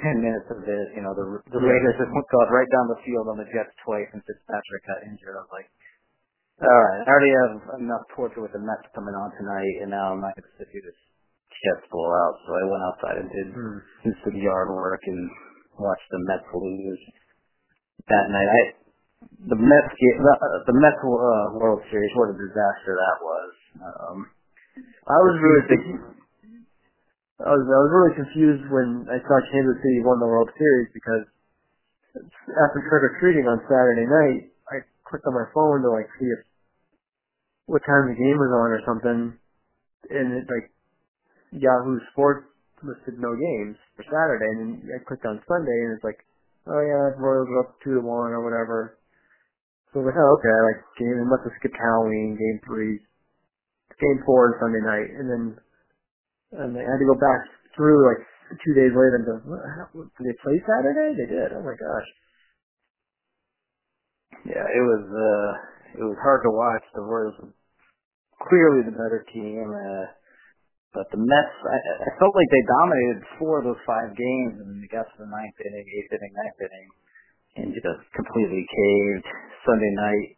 ten 0.03 0.19
minutes 0.19 0.51
of 0.51 0.61
this, 0.67 0.87
you 0.93 1.01
know, 1.01 1.15
the 1.15 1.25
the 1.49 1.63
Raiders 1.63 1.95
just 1.95 2.11
got 2.11 2.51
right 2.51 2.67
down 2.69 2.91
the 2.91 2.99
field 3.07 3.31
on 3.31 3.39
the 3.39 3.47
Jets 3.49 3.71
twice, 3.87 4.09
and 4.11 4.21
Fitzpatrick 4.27 4.83
got 4.85 5.07
injured. 5.07 5.39
I 5.39 5.41
was 5.47 5.53
like, 5.55 5.69
all 6.59 6.69
right, 6.69 7.01
I 7.01 7.09
already 7.09 7.33
have 7.33 7.55
enough 7.79 8.03
torture 8.13 8.43
with 8.43 8.51
the 8.51 8.59
Mets 8.59 8.85
coming 8.91 9.15
on 9.15 9.31
tonight, 9.39 9.75
and 9.81 9.89
now 9.95 10.11
I'm 10.11 10.21
not 10.21 10.35
going 10.35 10.43
to 10.43 10.55
sit 10.59 10.67
through 10.69 10.85
this 10.91 10.99
Jets 11.49 11.85
blowout. 11.91 12.35
So 12.45 12.49
I 12.55 12.63
went 12.69 12.83
outside 12.85 13.17
and 13.19 13.29
did 13.29 13.47
hmm. 13.53 13.79
some 14.23 14.37
yard 14.37 14.69
work 14.71 15.01
and 15.05 15.29
watched 15.79 16.09
the 16.11 16.19
Mets 16.23 16.47
lose 16.53 17.03
that 18.07 18.25
night. 18.31 18.49
I 18.49 18.61
the 19.47 19.59
Mets 19.59 19.91
the, 19.99 20.35
the 20.67 20.75
Mets 20.79 21.01
uh, 21.03 21.59
World 21.59 21.83
Series, 21.91 22.11
what 22.15 22.31
a 22.31 22.37
disaster 22.39 22.95
that 22.95 23.17
was. 23.19 23.51
Um, 23.79 24.17
I 25.07 25.19
was 25.19 25.35
really 25.39 25.63
thinking. 25.67 25.97
I 27.39 27.51
was 27.55 27.63
I 27.63 27.79
was 27.79 27.91
really 27.95 28.15
confused 28.19 28.63
when 28.67 29.07
I 29.07 29.19
saw 29.23 29.39
Kansas 29.51 29.79
City 29.79 30.03
won 30.03 30.19
the 30.19 30.27
World 30.27 30.51
Series 30.59 30.91
because 30.91 31.23
after 32.51 32.79
trick 32.83 33.03
or 33.05 33.13
treating 33.19 33.47
on 33.47 33.63
Saturday 33.67 34.07
night, 34.07 34.51
I 34.67 34.83
clicked 35.07 35.27
on 35.27 35.35
my 35.35 35.47
phone 35.55 35.83
to 35.83 35.89
like 35.91 36.07
see 36.19 36.27
if 36.27 36.41
what 37.67 37.83
time 37.85 38.11
the 38.11 38.17
game 38.17 38.35
was 38.39 38.51
on 38.51 38.69
or 38.75 38.81
something, 38.83 39.19
and 40.09 40.27
it 40.35 40.45
like 40.51 40.67
Yahoo 41.51 41.99
Sports 42.13 42.47
listed 42.83 43.19
no 43.19 43.35
games 43.35 43.75
for 43.95 44.03
Saturday, 44.07 44.49
and 44.55 44.59
then 44.59 44.71
I 44.93 45.03
clicked 45.03 45.25
on 45.25 45.41
Sunday, 45.47 45.79
and 45.87 45.97
it's 45.97 46.05
like, 46.05 46.21
oh 46.67 46.81
yeah, 46.81 47.17
Royals 47.19 47.49
are 47.51 47.61
up 47.67 47.75
two 47.83 47.99
to 47.99 48.03
one 48.03 48.31
or 48.31 48.43
whatever. 48.45 48.99
So 49.91 49.99
I 49.99 50.03
was 50.03 50.07
like, 50.13 50.19
oh 50.21 50.31
okay, 50.39 50.53
I 50.53 50.61
like 50.69 50.81
game, 51.01 51.17
it 51.17 51.27
must 51.27 51.43
have 51.43 51.55
skipped 51.59 51.79
Halloween, 51.79 52.37
game 52.37 52.59
three, 52.63 53.01
game 53.97 54.19
four 54.25 54.53
on 54.53 54.61
Sunday 54.61 54.83
night, 54.85 55.09
and 55.17 55.27
then 55.27 55.43
and 56.53 56.73
I 56.73 56.81
had 56.81 57.01
to 57.01 57.09
go 57.09 57.17
back 57.17 57.41
through 57.75 57.99
like 58.09 58.21
two 58.65 58.73
days 58.73 58.93
later 58.93 59.21
and 59.21 59.25
go, 59.25 59.35
did 60.17 60.25
they 60.25 60.37
play 60.41 60.57
Saturday? 60.65 61.13
They 61.13 61.29
did. 61.29 61.53
Oh 61.53 61.61
my 61.61 61.77
gosh. 61.77 62.09
Yeah, 64.49 64.65
it 64.65 64.83
was 64.85 65.05
uh 65.05 65.49
it 66.01 66.05
was 66.05 66.17
hard 66.21 66.41
to 66.45 66.51
watch. 66.53 66.85
The 66.95 67.01
Royals 67.01 67.35
were 67.41 67.53
clearly 68.49 68.85
the 68.85 68.95
better 68.95 69.25
team. 69.33 69.69
Uh, 69.69 70.05
but 70.93 71.05
the 71.13 71.21
Mets, 71.21 71.55
I, 71.69 71.77
I 71.77 72.09
felt 72.17 72.33
like 72.33 72.49
they 72.49 72.65
dominated 72.65 73.19
four 73.37 73.61
of 73.61 73.65
those 73.69 73.83
five 73.85 74.09
games, 74.17 74.57
and 74.57 74.81
they 74.81 74.89
got 74.89 75.05
to 75.05 75.17
the 75.21 75.29
ninth 75.29 75.57
inning, 75.61 75.85
eighth 75.85 76.11
inning, 76.17 76.33
ninth 76.33 76.59
inning, 76.65 76.87
and 77.61 77.67
just 77.77 78.03
completely 78.17 78.65
caved. 78.65 79.27
Sunday 79.69 79.93
night, 79.93 80.29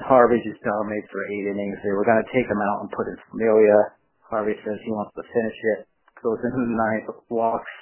Harvey 0.00 0.40
just 0.40 0.64
dominated 0.64 1.08
for 1.12 1.24
eight 1.28 1.46
innings. 1.52 1.76
They 1.84 1.92
were 1.92 2.08
going 2.08 2.20
to 2.20 2.32
take 2.32 2.48
him 2.48 2.60
out 2.60 2.84
and 2.84 2.92
put 2.92 3.08
in 3.08 3.16
Familia. 3.28 3.96
Harvey 4.32 4.56
says 4.64 4.80
he 4.80 4.92
wants 4.92 5.12
to 5.16 5.24
finish 5.24 5.58
it. 5.76 5.80
Goes 6.24 6.40
into 6.40 6.56
the 6.56 6.76
ninth, 6.76 7.08
walks, 7.28 7.72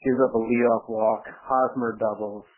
gives 0.00 0.20
up 0.24 0.32
a 0.32 0.40
leadoff 0.40 0.88
walk. 0.88 1.28
Hosmer 1.44 2.00
doubles, 2.00 2.48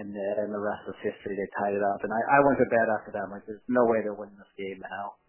and 0.00 0.16
then 0.16 0.48
the 0.48 0.60
rest 0.60 0.88
was 0.88 0.96
history. 1.04 1.36
They 1.36 1.48
tied 1.60 1.76
it 1.76 1.84
up, 1.84 2.00
and 2.00 2.12
I, 2.12 2.20
I 2.20 2.38
went 2.48 2.56
to 2.56 2.68
bed 2.72 2.88
after 2.88 3.12
that. 3.12 3.28
I'm 3.28 3.32
like, 3.36 3.44
there's 3.44 3.64
no 3.68 3.84
way 3.84 4.00
they're 4.00 4.16
winning 4.16 4.40
this 4.40 4.56
game 4.56 4.80
now. 4.80 5.20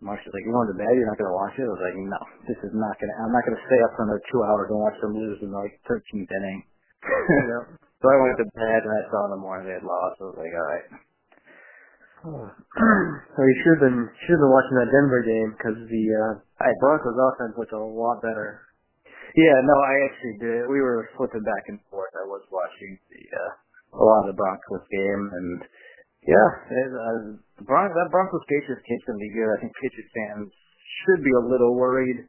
Marcia's 0.00 0.32
like, 0.32 0.44
you 0.48 0.52
going 0.52 0.72
to 0.72 0.80
bed? 0.80 0.92
You're 0.96 1.08
not 1.08 1.20
going 1.20 1.28
to 1.28 1.36
watch 1.36 1.54
it? 1.60 1.68
I 1.68 1.72
was 1.72 1.84
like, 1.84 1.96
no, 1.96 2.20
this 2.48 2.60
is 2.64 2.72
not 2.72 2.96
going 2.96 3.12
to, 3.12 3.16
I'm 3.20 3.32
not 3.32 3.44
going 3.44 3.56
to 3.56 3.64
stay 3.68 3.80
up 3.84 3.92
for 3.96 4.08
another 4.08 4.24
two 4.32 4.40
hours 4.40 4.72
and 4.72 4.80
watch 4.80 4.96
them 5.04 5.12
lose 5.12 5.38
in 5.44 5.52
like 5.52 5.76
13th 5.88 6.28
inning. 6.28 6.60
So 8.00 8.08
I 8.08 8.16
went 8.16 8.40
to 8.40 8.48
bed 8.56 8.80
and 8.80 8.92
I 8.96 9.02
saw 9.12 9.28
in 9.28 9.36
the 9.36 9.44
morning 9.44 9.68
they 9.68 9.76
had 9.76 9.84
lost. 9.84 10.24
I 10.24 10.32
was 10.32 10.40
like, 10.40 10.56
all 10.56 10.68
right. 10.72 10.86
Oh. 12.24 12.48
so 13.36 13.40
you 13.44 13.56
should 13.60 13.76
have 13.76 13.84
been 13.92 14.08
should 14.24 14.36
have 14.40 14.44
been 14.44 14.56
watching 14.56 14.76
that 14.80 14.88
Denver 14.88 15.20
game 15.20 15.52
because 15.52 15.76
the 15.84 16.04
uh, 16.16 16.64
Broncos 16.80 17.16
offense 17.16 17.60
looked 17.60 17.76
a 17.76 17.80
lot 17.80 18.24
better. 18.24 18.64
Yeah, 19.36 19.56
no, 19.68 19.76
I 19.84 19.94
actually 20.08 20.36
did. 20.40 20.60
We 20.68 20.80
were 20.80 21.12
flipping 21.16 21.44
back 21.44 21.68
and 21.68 21.80
forth. 21.92 22.12
I 22.16 22.24
was 22.24 22.44
watching 22.48 22.96
the 23.12 23.20
uh, 23.20 24.00
a 24.00 24.04
lot 24.04 24.24
of 24.24 24.32
the 24.32 24.38
Broncos 24.40 24.84
game, 24.88 25.22
and 25.32 25.60
yeah, 26.26 26.48
it, 26.68 26.90
uh, 26.92 27.64
Bron- 27.64 27.92
that 27.94 28.08
Broncos 28.10 28.44
Patriots 28.48 28.84
game's 28.84 29.04
gonna 29.06 29.18
be 29.22 29.32
good. 29.32 29.48
I 29.48 29.58
think 29.60 29.72
Patriots 29.80 30.12
fans 30.12 30.50
should 31.04 31.24
be 31.24 31.32
a 31.32 31.44
little 31.48 31.76
worried. 31.76 32.28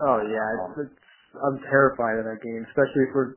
Oh 0.00 0.22
yeah, 0.22 0.46
it's, 0.74 0.88
it's, 0.90 0.98
I'm 1.38 1.58
terrified 1.70 2.18
of 2.18 2.26
that 2.26 2.42
game, 2.42 2.66
especially 2.70 3.06
if 3.06 3.12
we're 3.14 3.34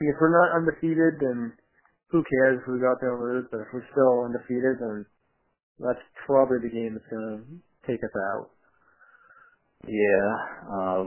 if 0.00 0.16
we're 0.20 0.34
not 0.34 0.56
undefeated, 0.56 1.18
then 1.20 1.52
who 2.10 2.24
cares 2.24 2.60
if 2.62 2.68
we 2.68 2.80
go 2.80 2.90
out 2.92 3.00
there 3.00 3.14
and 3.16 3.22
lose? 3.24 3.46
But 3.50 3.66
if 3.66 3.68
we're 3.72 3.88
still 3.92 4.24
undefeated, 4.24 4.80
then 4.80 5.04
that's 5.80 6.02
probably 6.26 6.58
the 6.62 6.72
game 6.72 6.94
that's 6.94 7.10
gonna 7.10 7.44
take 7.86 8.00
us 8.04 8.16
out. 8.34 8.50
Yeah. 9.86 10.28
Um, 10.68 11.06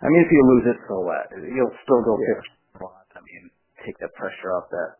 I 0.00 0.06
mean, 0.08 0.22
if 0.24 0.30
you 0.32 0.42
lose 0.44 0.66
it, 0.72 0.78
so 0.88 1.00
what? 1.00 1.28
You'll 1.34 1.76
still 1.84 2.02
go 2.04 2.16
Yeah. 2.20 2.40
50 2.40 2.86
I 3.16 3.20
mean, 3.20 3.50
take 3.84 3.98
that 3.98 4.14
pressure 4.14 4.52
off 4.52 4.70
that 4.70 4.99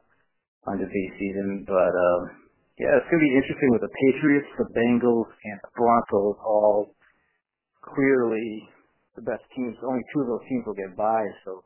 undefeated 0.68 1.14
season. 1.20 1.64
But 1.68 1.92
um, 1.94 2.22
yeah, 2.80 2.96
it's 2.98 3.08
gonna 3.08 3.24
be 3.24 3.36
interesting 3.38 3.70
with 3.72 3.84
the 3.84 3.94
Patriots, 3.94 4.48
the 4.58 4.68
Bengals, 4.74 5.30
and 5.46 5.58
the 5.62 5.72
Broncos 5.76 6.38
all 6.44 6.92
clearly 7.84 8.68
the 9.16 9.22
best 9.24 9.44
teams. 9.56 9.76
Only 9.84 10.04
two 10.12 10.22
of 10.24 10.28
those 10.28 10.46
teams 10.48 10.64
will 10.66 10.78
get 10.78 10.96
by. 10.96 11.22
So 11.44 11.64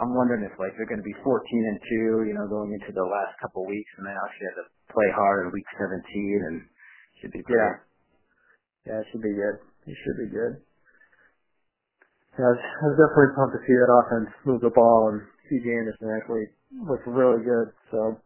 I'm 0.00 0.14
wondering 0.14 0.44
if 0.46 0.54
like 0.58 0.74
they're 0.78 0.90
gonna 0.90 1.06
be 1.06 1.16
14 1.24 1.28
and 1.70 1.80
two, 1.88 2.08
you 2.28 2.34
know, 2.34 2.48
going 2.48 2.72
into 2.74 2.92
the 2.94 3.06
last 3.06 3.38
couple 3.42 3.64
of 3.64 3.70
weeks, 3.70 3.90
and 3.98 4.06
then 4.06 4.16
actually 4.16 4.48
have 4.54 4.60
to 4.64 4.68
play 4.94 5.10
hard 5.14 5.46
in 5.46 5.54
week 5.54 5.68
17, 5.78 5.92
and 6.48 6.56
should 7.22 7.32
be 7.32 7.42
pretty. 7.42 7.58
Yeah. 7.58 7.76
Yeah, 8.86 9.00
it 9.02 9.06
should 9.12 9.22
be 9.22 9.34
good. 9.34 9.56
It 9.86 9.96
should 10.04 10.18
be 10.18 10.30
good. 10.32 10.54
Yeah, 12.38 12.48
I 12.48 12.84
was 12.88 12.96
definitely 12.96 13.36
pumped 13.36 13.54
to 13.58 13.62
see 13.68 13.76
that 13.76 13.92
offense 13.92 14.30
move 14.48 14.62
the 14.64 14.72
ball 14.72 15.12
and 15.12 15.20
CJ 15.50 15.66
Anderson 15.68 16.08
actually 16.16 16.46
looked 16.72 17.06
really 17.06 17.44
good. 17.44 17.72
So 17.90 18.16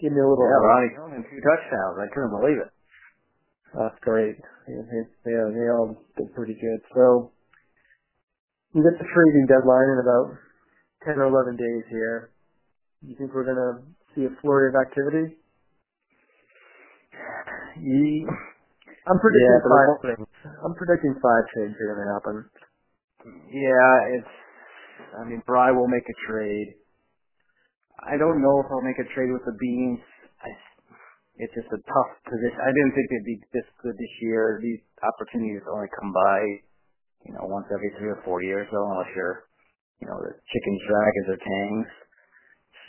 give 0.00 0.12
me 0.12 0.20
a 0.20 0.28
little. 0.28 0.44
Yeah, 0.44 0.60
Ronnie 0.64 0.94
Coleman 0.96 1.22
two 1.28 1.40
touchdowns. 1.40 1.96
I 2.02 2.08
couldn't 2.14 2.34
believe 2.34 2.58
it. 2.60 2.70
That's 3.76 3.98
great. 4.02 4.36
Yeah, 4.68 4.82
they, 4.88 5.02
yeah, 5.30 5.46
they 5.52 5.66
all 5.70 5.96
did 6.16 6.34
pretty 6.34 6.54
good. 6.56 6.80
So 6.94 7.32
we 8.74 8.82
get 8.82 8.96
the 8.98 9.08
trading 9.08 9.46
deadline 9.48 9.88
in 9.96 9.98
about 10.02 10.26
10 11.04 11.18
or 11.20 11.28
11 11.28 11.56
days 11.56 11.84
here. 11.90 12.32
You 13.02 13.14
think 13.16 13.32
we're 13.34 13.44
going 13.46 13.60
to 13.60 13.82
see 14.14 14.24
a 14.26 14.32
flurry 14.42 14.70
of 14.70 14.76
activity? 14.80 15.36
Ye- 17.80 18.26
I'm 19.08 19.18
predicting 19.20 19.56
Yeah, 19.56 19.70
five 19.70 20.00
things. 20.16 20.28
I'm 20.64 20.74
predicting 20.74 21.14
five 21.22 21.44
trades 21.54 21.74
are 21.80 21.88
going 21.94 22.02
to 22.04 22.12
happen. 22.12 22.36
Yeah, 23.52 23.96
it's. 24.18 24.34
I 25.18 25.24
mean, 25.24 25.42
Bry 25.46 25.70
will 25.70 25.88
make 25.88 26.06
a 26.08 26.16
trade. 26.30 26.74
I 27.98 28.16
don't 28.16 28.42
know 28.42 28.62
if 28.62 28.66
I'll 28.70 28.84
make 28.84 28.98
a 28.98 29.08
trade 29.14 29.30
with 29.32 29.42
the 29.44 29.56
Beans. 29.58 30.00
I, 30.42 30.48
it's 31.42 31.54
just 31.54 31.70
a 31.74 31.80
tough 31.82 32.12
position. 32.26 32.58
I 32.58 32.70
didn't 32.70 32.94
think 32.94 33.06
they'd 33.10 33.30
be 33.30 33.38
this 33.52 33.68
good 33.82 33.96
this 33.98 34.14
year. 34.22 34.58
These 34.62 34.82
opportunities 35.02 35.62
only 35.66 35.90
come 35.98 36.10
by, 36.14 36.38
you 37.26 37.32
know, 37.34 37.46
once 37.50 37.66
every 37.74 37.90
three 37.98 38.10
or 38.10 38.22
four 38.22 38.42
years, 38.42 38.66
though, 38.70 38.86
unless 38.90 39.10
you're, 39.14 39.46
you 40.02 40.06
know, 40.06 40.18
the 40.22 40.34
chickens, 40.34 40.80
dragons, 40.86 41.28
or 41.34 41.38
tangs. 41.42 41.90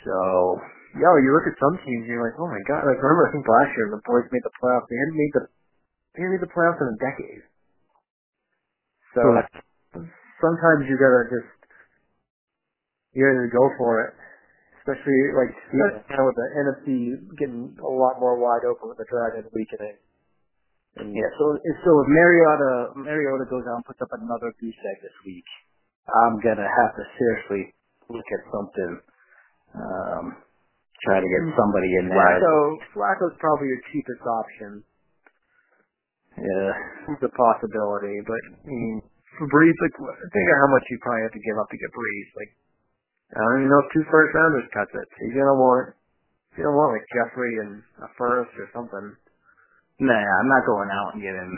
So, 0.06 0.16
Yo, 0.98 1.06
you 1.22 1.30
look 1.30 1.46
at 1.46 1.54
some 1.62 1.78
teams, 1.86 2.02
and 2.02 2.10
you're 2.10 2.26
like, 2.26 2.34
oh 2.34 2.50
my 2.50 2.58
god. 2.66 2.82
Like 2.82 2.98
remember, 2.98 3.30
I 3.30 3.30
think 3.30 3.46
last 3.46 3.70
year 3.78 3.94
the 3.94 4.02
boys 4.02 4.26
made 4.34 4.42
the 4.42 4.50
playoffs. 4.58 4.90
They 4.90 4.98
hadn't 4.98 5.18
made 5.18 5.32
the 5.38 5.42
they 5.46 6.18
hadn't 6.26 6.34
made 6.34 6.42
the 6.42 6.50
playoffs 6.50 6.82
in 6.82 6.88
a 6.90 6.98
decade. 6.98 7.42
So 9.14 9.22
sometimes 10.42 10.90
you 10.90 10.98
gotta 10.98 11.30
just 11.30 11.59
you 13.14 13.22
gotta 13.26 13.50
go 13.50 13.64
for 13.78 14.06
it. 14.06 14.10
Especially 14.80 15.20
like 15.36 15.52
Yeah. 15.70 16.02
now 16.08 16.24
with 16.26 16.36
the 16.40 16.48
NFC 16.56 16.86
getting 17.36 17.76
a 17.78 17.92
lot 17.92 18.18
more 18.18 18.40
wide 18.40 18.64
open 18.64 18.88
with 18.88 18.98
the 18.98 19.06
Dragons 19.06 19.50
weakening. 19.52 19.98
And 20.96 21.14
yeah. 21.14 21.30
So, 21.38 21.44
so 21.84 21.90
if 22.02 22.06
Mariota 22.08 22.72
Mariota 22.96 23.46
goes 23.46 23.62
out 23.70 23.78
and 23.82 23.86
puts 23.86 24.00
up 24.02 24.10
another 24.10 24.50
goose 24.58 24.80
egg 24.90 24.98
this 25.04 25.14
week, 25.24 25.46
I'm 26.10 26.40
gonna 26.40 26.66
have 26.66 26.92
to 26.96 27.04
seriously 27.18 27.74
look 28.08 28.26
at 28.26 28.42
something. 28.50 28.92
Um, 29.76 30.24
try 31.06 31.20
to 31.22 31.28
get 31.28 31.42
somebody 31.54 31.94
in 32.02 32.08
there. 32.10 32.18
Flacco, 32.18 32.56
Flacco's 32.96 33.36
probably 33.38 33.68
your 33.70 33.82
cheapest 33.92 34.24
option. 34.26 34.82
Yeah. 36.40 36.72
It's 37.14 37.22
a 37.22 37.32
possibility, 37.36 38.18
but 38.26 38.40
I 38.64 38.70
mean, 38.70 39.02
for 39.38 39.46
Brees, 39.46 39.76
like, 39.78 39.94
think 39.94 40.46
of 40.50 40.56
how 40.58 40.70
much 40.74 40.84
you 40.90 40.98
probably 41.02 41.22
have 41.28 41.36
to 41.36 41.44
give 41.44 41.56
up 41.58 41.68
to 41.70 41.78
get 41.78 41.90
Brees. 41.94 42.28
Like, 42.34 42.50
I 43.34 43.38
don't 43.40 43.60
even 43.64 43.70
know 43.70 43.82
if 43.86 43.92
two 43.94 44.06
first 44.10 44.34
rounders 44.34 44.68
cuts 44.74 44.92
it. 44.94 45.08
So 45.16 45.20
you're 45.28 45.42
gonna 45.44 45.58
want, 45.60 45.94
you 46.58 46.64
don't 46.64 46.76
want 46.78 46.94
like 46.98 47.08
Jeffrey 47.14 47.54
and 47.64 47.82
a 48.04 48.08
first 48.18 48.52
or 48.58 48.68
something. 48.74 49.16
Nah, 50.00 50.12
I'm 50.42 50.50
not 50.50 50.66
going 50.66 50.90
out 50.90 51.14
and 51.14 51.22
getting 51.22 51.52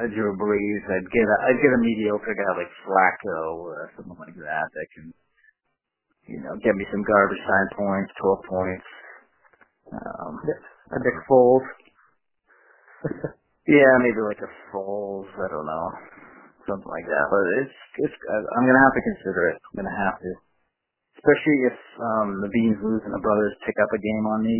a 0.00 0.06
Drew 0.08 0.34
Brees. 0.40 0.82
I'd 0.88 1.10
get 1.12 1.28
a, 1.28 1.36
I'd 1.50 1.60
get 1.62 1.76
a 1.76 1.80
mediocre 1.84 2.34
guy 2.34 2.52
like 2.56 2.72
Flacco 2.88 3.60
or 3.60 3.92
something 3.96 4.16
like 4.18 4.36
that 4.40 4.66
that 4.72 4.88
can, 4.96 5.12
you 6.28 6.40
know, 6.42 6.56
get 6.64 6.76
me 6.76 6.86
some 6.92 7.04
garbage 7.04 7.42
time 7.44 7.68
points, 7.76 8.12
12 8.20 8.40
points. 8.50 8.86
Um, 9.92 10.34
a 10.92 10.98
Nick 11.00 11.18
Foles. 11.30 11.66
yeah, 13.68 13.92
maybe 14.02 14.20
like 14.22 14.40
a 14.42 14.50
Foles. 14.72 15.28
I 15.38 15.48
don't 15.50 15.66
know, 15.66 15.86
something 16.68 16.90
like 16.90 17.06
that. 17.06 17.26
But 17.30 17.44
it's 17.64 17.76
it's. 18.08 18.16
I'm 18.56 18.66
gonna 18.66 18.84
have 18.84 18.96
to 18.96 19.04
consider 19.04 19.42
it. 19.50 19.58
I'm 19.60 19.76
gonna 19.84 19.98
have 19.98 20.18
to, 20.20 20.30
especially 21.20 21.58
if 21.68 21.78
um 22.00 22.40
the 22.40 22.48
Beans 22.48 22.80
lose 22.80 23.04
and 23.04 23.12
the 23.12 23.20
Brothers 23.22 23.54
pick 23.68 23.76
up 23.78 23.92
a 23.92 24.00
game 24.00 24.24
on 24.26 24.40
me. 24.42 24.58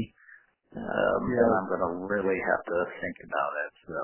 Um, 0.77 1.21
Yeah. 1.33 1.41
then 1.41 1.51
I'm 1.51 1.67
gonna 1.73 1.93
really 2.07 2.39
have 2.39 2.63
to 2.69 2.79
think 3.01 3.17
about 3.25 3.53
it. 3.65 3.73
So. 3.89 3.99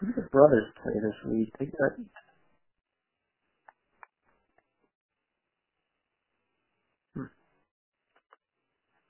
Who 0.00 0.06
did 0.12 0.16
the 0.16 0.28
brothers 0.28 0.68
play 0.82 0.92
this 1.00 1.18
week? 1.32 1.50
They 1.58 1.66
got. 1.72 1.92
Hmm. 7.16 7.32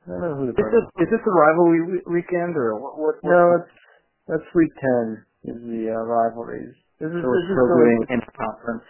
I 0.07 0.09
don't 0.15 0.21
know 0.23 0.35
who 0.39 0.47
the 0.47 0.55
Is 0.55 0.71
this, 0.71 0.87
is 1.03 1.11
this 1.11 1.25
a 1.27 1.33
rivalry 1.35 1.83
weekend 2.07 2.55
or 2.55 2.79
what? 2.79 2.95
what, 2.99 3.15
what 3.19 3.31
No, 3.33 3.43
it's 3.59 3.75
that's 4.31 4.49
week 4.55 4.71
ten 4.79 5.27
is 5.51 5.59
the 5.59 5.91
uh, 5.91 6.07
rivalries. 6.07 6.75
This 7.03 7.11
is 7.11 7.19
so 7.19 7.29
this 7.35 7.47
is 7.51 7.55
still 7.59 7.71
doing 7.75 7.99
in 8.15 8.21
conference. 8.39 8.87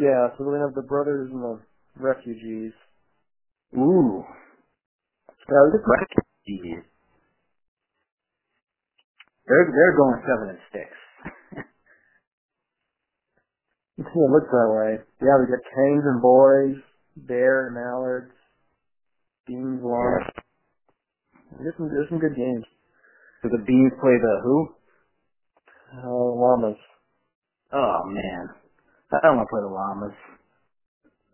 Yeah, 0.00 0.32
so 0.36 0.48
we 0.48 0.56
have 0.56 0.72
the 0.72 0.88
brothers 0.88 1.28
and 1.28 1.40
the 1.44 1.60
refugees. 2.00 2.72
Ooh, 3.76 4.24
this 5.72 5.80
is, 5.80 5.86
Jeez. 6.48 6.82
They're 9.46 9.68
they're 9.74 9.96
going 9.96 10.22
seven 10.26 10.48
and 10.50 10.58
six. 10.72 10.90
it 13.98 14.30
looks 14.30 14.50
that 14.50 14.70
way. 14.74 14.98
Yeah, 15.22 15.38
we 15.40 15.46
got 15.46 15.62
Canes 15.74 16.04
and 16.06 16.22
Boys, 16.22 16.76
Bear 17.16 17.66
and 17.68 17.76
Mallards, 17.76 18.32
Beans, 19.46 19.80
Lawrence. 19.82 20.30
There's 21.58 21.74
some 21.76 21.88
there's 21.88 22.08
some 22.08 22.20
good 22.20 22.36
games. 22.36 22.64
So 23.42 23.48
the 23.50 23.64
Beans 23.66 23.92
play 24.00 24.16
the 24.20 24.40
who? 24.44 24.68
Uh, 25.94 26.08
Llamas. 26.08 26.78
Oh 27.72 28.00
man, 28.06 28.48
I 29.12 29.26
don't 29.26 29.36
want 29.36 29.48
to 29.48 29.52
play 29.52 29.62
the 29.62 29.74
Llamas. 29.74 30.16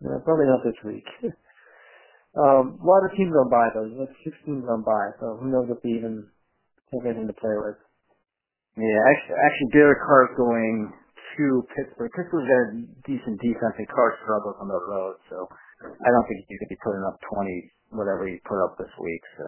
Yeah, 0.03 0.19
probably 0.27 0.51
not 0.51 0.61
this 0.67 0.77
week. 0.83 1.07
um, 2.43 2.77
a 2.77 2.85
lot 2.85 3.07
of 3.07 3.15
teams 3.15 3.31
on 3.31 3.47
by 3.47 3.71
though. 3.71 3.87
Like 3.87 4.11
six 4.27 4.35
teams 4.43 4.67
on 4.67 4.83
by, 4.83 5.15
so 5.23 5.39
who 5.39 5.47
knows 5.47 5.71
if 5.71 5.79
we 5.83 5.95
even 5.95 6.27
have 6.91 7.07
anything 7.07 7.31
to 7.31 7.37
play 7.39 7.55
with. 7.55 7.79
Yeah, 8.75 8.99
actually, 9.09 9.37
actually 9.39 9.71
Derek 9.71 10.01
Carr's 10.01 10.33
going 10.35 10.91
to 11.37 11.45
Pittsburgh. 11.77 12.11
Pittsburgh's 12.11 12.49
got 12.49 12.61
a 12.67 12.69
decent 13.05 13.37
defense, 13.39 13.75
and 13.77 13.87
Carr 13.89 14.17
struggles 14.25 14.57
on 14.59 14.67
the 14.67 14.81
road, 14.89 15.17
so 15.29 15.45
I 15.85 16.09
don't 16.09 16.25
think 16.25 16.41
he's 16.45 16.57
going 16.57 16.69
to 16.69 16.73
be 16.73 16.81
putting 16.81 17.05
up 17.05 17.17
20, 17.31 17.97
whatever 17.97 18.25
he 18.25 18.41
put 18.49 18.57
up 18.65 18.77
this 18.81 18.89
week. 18.97 19.23
So. 19.37 19.45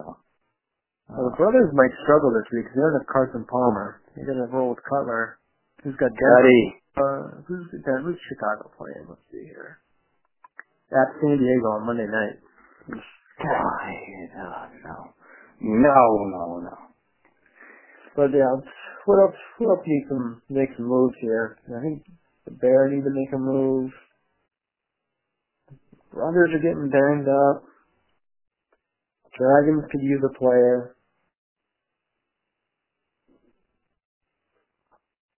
Well, 1.10 1.26
Uh, 1.26 1.30
the 1.30 1.36
brothers 1.38 1.70
might 1.74 1.94
struggle 2.02 2.30
this 2.34 2.46
week 2.50 2.66
because 2.66 2.74
they 2.74 2.82
don't 2.82 2.98
have 2.98 3.06
Carson 3.10 3.44
Palmer. 3.46 4.02
They're 4.14 4.26
gonna 4.26 4.50
roll 4.50 4.70
with 4.74 4.82
Cutler. 4.82 5.38
Who's 5.82 5.94
got 5.96 6.10
Denver? 6.10 6.34
Buddy, 6.42 6.62
Uh, 6.96 7.22
who's 7.46 7.66
who's 7.70 8.18
Chicago 8.26 8.70
playing? 8.74 9.06
Let's 9.06 9.22
see 9.30 9.44
here. 9.46 9.78
At 10.92 11.18
San 11.20 11.38
Diego 11.38 11.66
on 11.74 11.86
Monday 11.86 12.06
night. 12.06 12.38
God, 13.42 14.70
no, 14.84 14.96
no, 15.60 15.98
no, 16.30 16.60
no. 16.62 16.76
But 18.14 18.30
yeah, 18.32 18.54
what 19.04 19.18
else? 19.20 19.34
What 19.58 19.70
else 19.76 19.84
needs 19.86 20.08
some 20.08 20.42
make 20.48 20.70
some 20.76 20.86
moves 20.86 21.16
here? 21.20 21.58
I 21.68 21.82
think 21.82 22.04
the 22.44 22.52
Bear 22.52 22.88
need 22.88 23.02
to 23.02 23.10
make 23.10 23.32
a 23.34 23.38
move. 23.38 23.90
Brothers 26.12 26.50
are 26.54 26.62
getting 26.62 26.88
banged 26.88 27.28
up. 27.28 27.64
Dragons 29.36 29.84
could 29.90 30.02
use 30.02 30.22
a 30.24 30.38
player. 30.38 30.96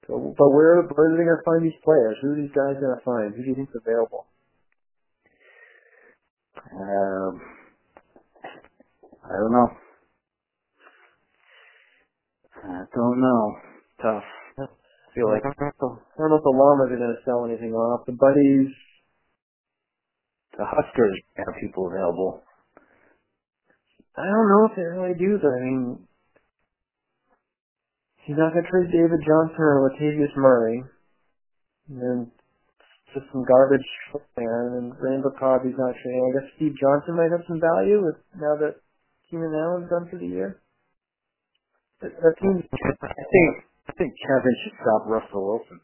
So, 0.06 0.34
but 0.38 0.50
where, 0.50 0.82
where 0.82 1.12
are 1.12 1.16
they 1.18 1.24
gonna 1.24 1.42
find 1.44 1.64
these 1.64 1.80
players? 1.84 2.16
Who 2.22 2.32
are 2.32 2.36
these 2.36 2.54
guys 2.54 2.80
gonna 2.80 3.02
find? 3.04 3.34
Who 3.34 3.42
do 3.42 3.48
you 3.48 3.54
think's 3.56 3.74
available? 3.74 4.26
Um, 6.72 7.40
I 9.24 9.34
don't 9.40 9.52
know. 9.52 9.68
I 12.64 12.84
don't 12.94 13.20
know. 13.20 13.56
Tough. 14.02 14.24
I 14.58 15.14
feel 15.14 15.28
like 15.30 15.42
I 15.42 15.52
don't 15.58 15.74
know 15.82 15.98
I 15.98 16.18
don't 16.18 16.30
know 16.30 16.36
if 16.36 16.44
the 16.44 16.54
Llamas 16.54 16.92
are 16.92 16.98
gonna 16.98 17.22
sell 17.24 17.44
anything 17.46 17.72
off. 17.72 18.06
The 18.06 18.12
Buddies, 18.12 18.70
the 20.56 20.64
Huskers 20.64 21.18
have 21.38 21.54
people 21.60 21.88
available. 21.88 22.42
I 24.16 24.24
don't 24.26 24.48
know 24.48 24.68
if 24.70 24.76
they 24.76 24.82
really 24.82 25.14
do 25.18 25.38
though. 25.42 25.56
I 25.56 25.60
mean, 25.64 25.98
he's 28.26 28.36
not 28.36 28.54
gonna 28.54 28.68
trade 28.68 28.92
David 28.92 29.20
Johnson 29.26 29.58
or 29.58 29.90
Latavius 29.90 30.36
Murray. 30.36 30.84
And 31.88 32.00
then 32.02 32.32
just 33.14 33.26
some 33.32 33.44
garbage 33.44 33.88
there. 34.36 34.78
And 34.78 34.92
Randall 35.00 35.32
Cobb's 35.38 35.68
not 35.76 35.94
trading. 36.02 36.24
I 36.24 36.32
guess 36.40 36.48
Steve 36.56 36.74
Johnson 36.80 37.16
might 37.16 37.32
have 37.32 37.44
some 37.48 37.60
value 37.60 38.04
with, 38.04 38.18
now 38.36 38.56
that 38.60 38.80
Keenan 39.30 39.52
Allen's 39.54 39.90
done 39.90 40.08
for 40.10 40.18
the 40.18 40.26
year. 40.28 40.60
That, 42.00 42.14
that 42.14 42.34
team's 42.38 42.62
I 42.62 43.24
think 43.32 43.48
I 43.90 43.92
think 43.98 44.14
Kevin 44.22 44.54
should 44.62 44.76
stop 44.78 45.02
Russell 45.10 45.42
Wilson. 45.42 45.80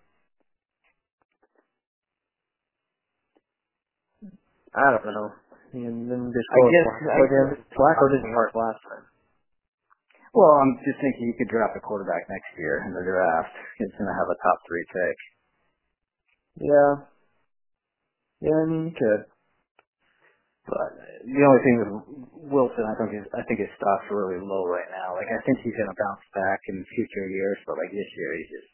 I 4.75 4.95
don't 4.95 5.07
know. 5.07 5.29
And 5.75 6.07
then 6.07 6.31
just 6.31 6.49
I 6.55 6.59
guess 6.71 6.87
Flacco 6.87 7.11
I, 7.11 7.27
again. 7.27 7.49
Flacco 7.75 8.05
didn't 8.15 8.35
work 8.35 8.55
last 8.55 8.79
time. 8.87 9.05
well, 10.35 10.55
I'm 10.63 10.79
just 10.87 11.03
thinking 11.03 11.31
he 11.31 11.35
could 11.39 11.51
draft 11.51 11.75
a 11.75 11.83
quarterback 11.83 12.31
next 12.31 12.51
year 12.59 12.87
in 12.87 12.95
the 12.95 13.03
draft. 13.03 13.55
He's 13.79 13.91
going 13.99 14.07
to 14.07 14.15
have 14.15 14.31
a 14.31 14.39
top 14.39 14.59
three 14.67 14.87
pick. 14.87 15.17
Yeah. 16.63 16.91
Yeah, 18.45 18.57
I 18.61 18.67
mean, 18.69 18.93
you 18.93 18.97
could. 18.97 19.25
But 20.69 20.95
the 21.27 21.43
only 21.43 21.63
thing 21.67 21.77
with 21.83 21.93
Wilson, 22.55 22.87
I 22.87 22.95
think 22.97 23.19
his 23.19 23.27
I 23.35 23.43
think 23.51 23.61
his 23.61 23.73
stock's 23.77 24.07
really 24.15 24.39
low 24.41 24.65
right 24.71 24.89
now. 24.95 25.19
Like 25.19 25.29
I 25.29 25.41
think 25.43 25.59
he's 25.67 25.75
going 25.75 25.91
to 25.91 25.99
bounce 25.99 26.25
back 26.33 26.61
in 26.71 26.87
future 26.95 27.27
years, 27.29 27.59
but 27.67 27.77
like 27.83 27.91
this 27.91 28.11
year, 28.17 28.31
he's 28.39 28.53
just 28.53 28.71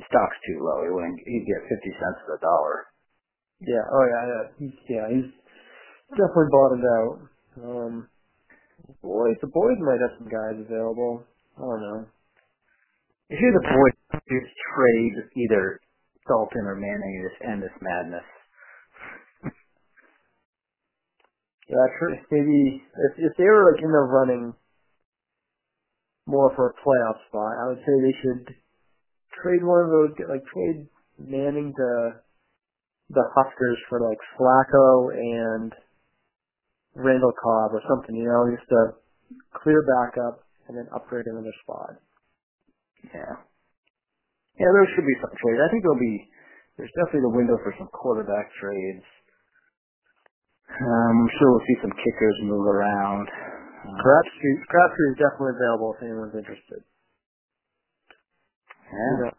his 0.00 0.04
stock's 0.08 0.38
too 0.46 0.62
low. 0.62 0.86
He 0.86 0.92
wouldn't 0.94 1.20
he'd 1.26 1.48
get 1.48 1.66
fifty 1.68 1.92
cents 1.98 2.20
to 2.24 2.38
the 2.38 2.40
dollar. 2.40 2.76
Yeah, 3.64 3.84
oh 3.88 4.04
yeah, 4.06 4.24
yeah. 4.30 4.44
He's, 4.62 4.76
yeah, 4.88 5.06
he's 5.12 5.30
definitely 6.16 6.52
bottomed 6.54 6.88
out. 6.88 7.14
Um, 7.60 7.94
boys, 9.02 9.36
the 9.44 9.52
boys 9.52 9.78
might 9.84 10.00
have 10.00 10.16
some 10.18 10.30
guys 10.32 10.56
available. 10.56 11.24
I 11.58 11.62
don't 11.62 11.82
know. 11.82 12.00
If 13.30 13.38
you're 13.40 13.54
the 13.56 13.66
boys, 13.66 13.96
just 14.28 14.52
trade 14.76 15.14
either 15.36 15.80
Dalton 16.28 16.66
or 16.66 16.76
Manning 16.76 17.20
and 17.20 17.26
just 17.30 17.40
end 17.44 17.62
this 17.62 17.76
madness. 17.82 18.26
Yeah, 21.70 21.86
tr- 21.98 22.18
maybe 22.34 22.82
if 22.82 23.12
if 23.18 23.34
they 23.38 23.46
were 23.46 23.72
like 23.72 23.82
in 23.82 23.92
the 23.92 24.04
running 24.10 24.54
more 26.26 26.52
for 26.56 26.70
a 26.70 26.74
playoff 26.82 27.18
spot, 27.28 27.58
I 27.62 27.68
would 27.68 27.80
say 27.86 27.94
they 28.02 28.16
should 28.22 28.56
trade 29.42 29.64
one 29.64 29.84
of 29.84 29.90
those. 29.90 30.10
Like 30.28 30.44
trade 30.52 30.88
Manning 31.18 31.74
to 31.76 32.20
the 33.10 33.24
Huskers 33.36 33.78
for 33.88 34.00
like 34.00 34.18
Flacco 34.38 35.14
and 35.14 35.72
Randall 36.96 37.32
Cobb 37.32 37.72
or 37.74 37.82
something. 37.88 38.16
You 38.16 38.26
know, 38.28 38.50
just 38.56 38.70
a 38.72 38.94
clear 39.62 39.82
backup 39.86 40.44
and 40.68 40.76
then 40.78 40.88
upgrade 40.94 41.26
another 41.26 41.52
spot. 41.64 41.96
Yeah. 43.14 43.34
Yeah, 44.60 44.70
there 44.74 44.88
should 44.94 45.08
be 45.08 45.16
some 45.20 45.32
trades. 45.40 45.62
I 45.64 45.70
think 45.72 45.82
there'll 45.82 45.98
be, 46.00 46.28
there's 46.76 46.92
definitely 46.94 47.24
the 47.26 47.36
window 47.36 47.56
for 47.64 47.74
some 47.78 47.88
quarterback 47.92 48.52
trades. 48.60 49.04
Um, 50.78 51.14
I'm 51.26 51.32
sure 51.38 51.48
we'll 51.50 51.66
see 51.66 51.78
some 51.82 51.94
kickers 51.98 52.36
move 52.46 52.66
around. 52.66 53.26
Crabtree, 54.00 54.56
Crabtree 54.70 55.08
is 55.12 55.18
definitely 55.18 55.54
available 55.58 55.96
if 55.96 56.00
anyone's 56.06 56.36
interested. 56.38 56.80
yeah. 58.78 59.34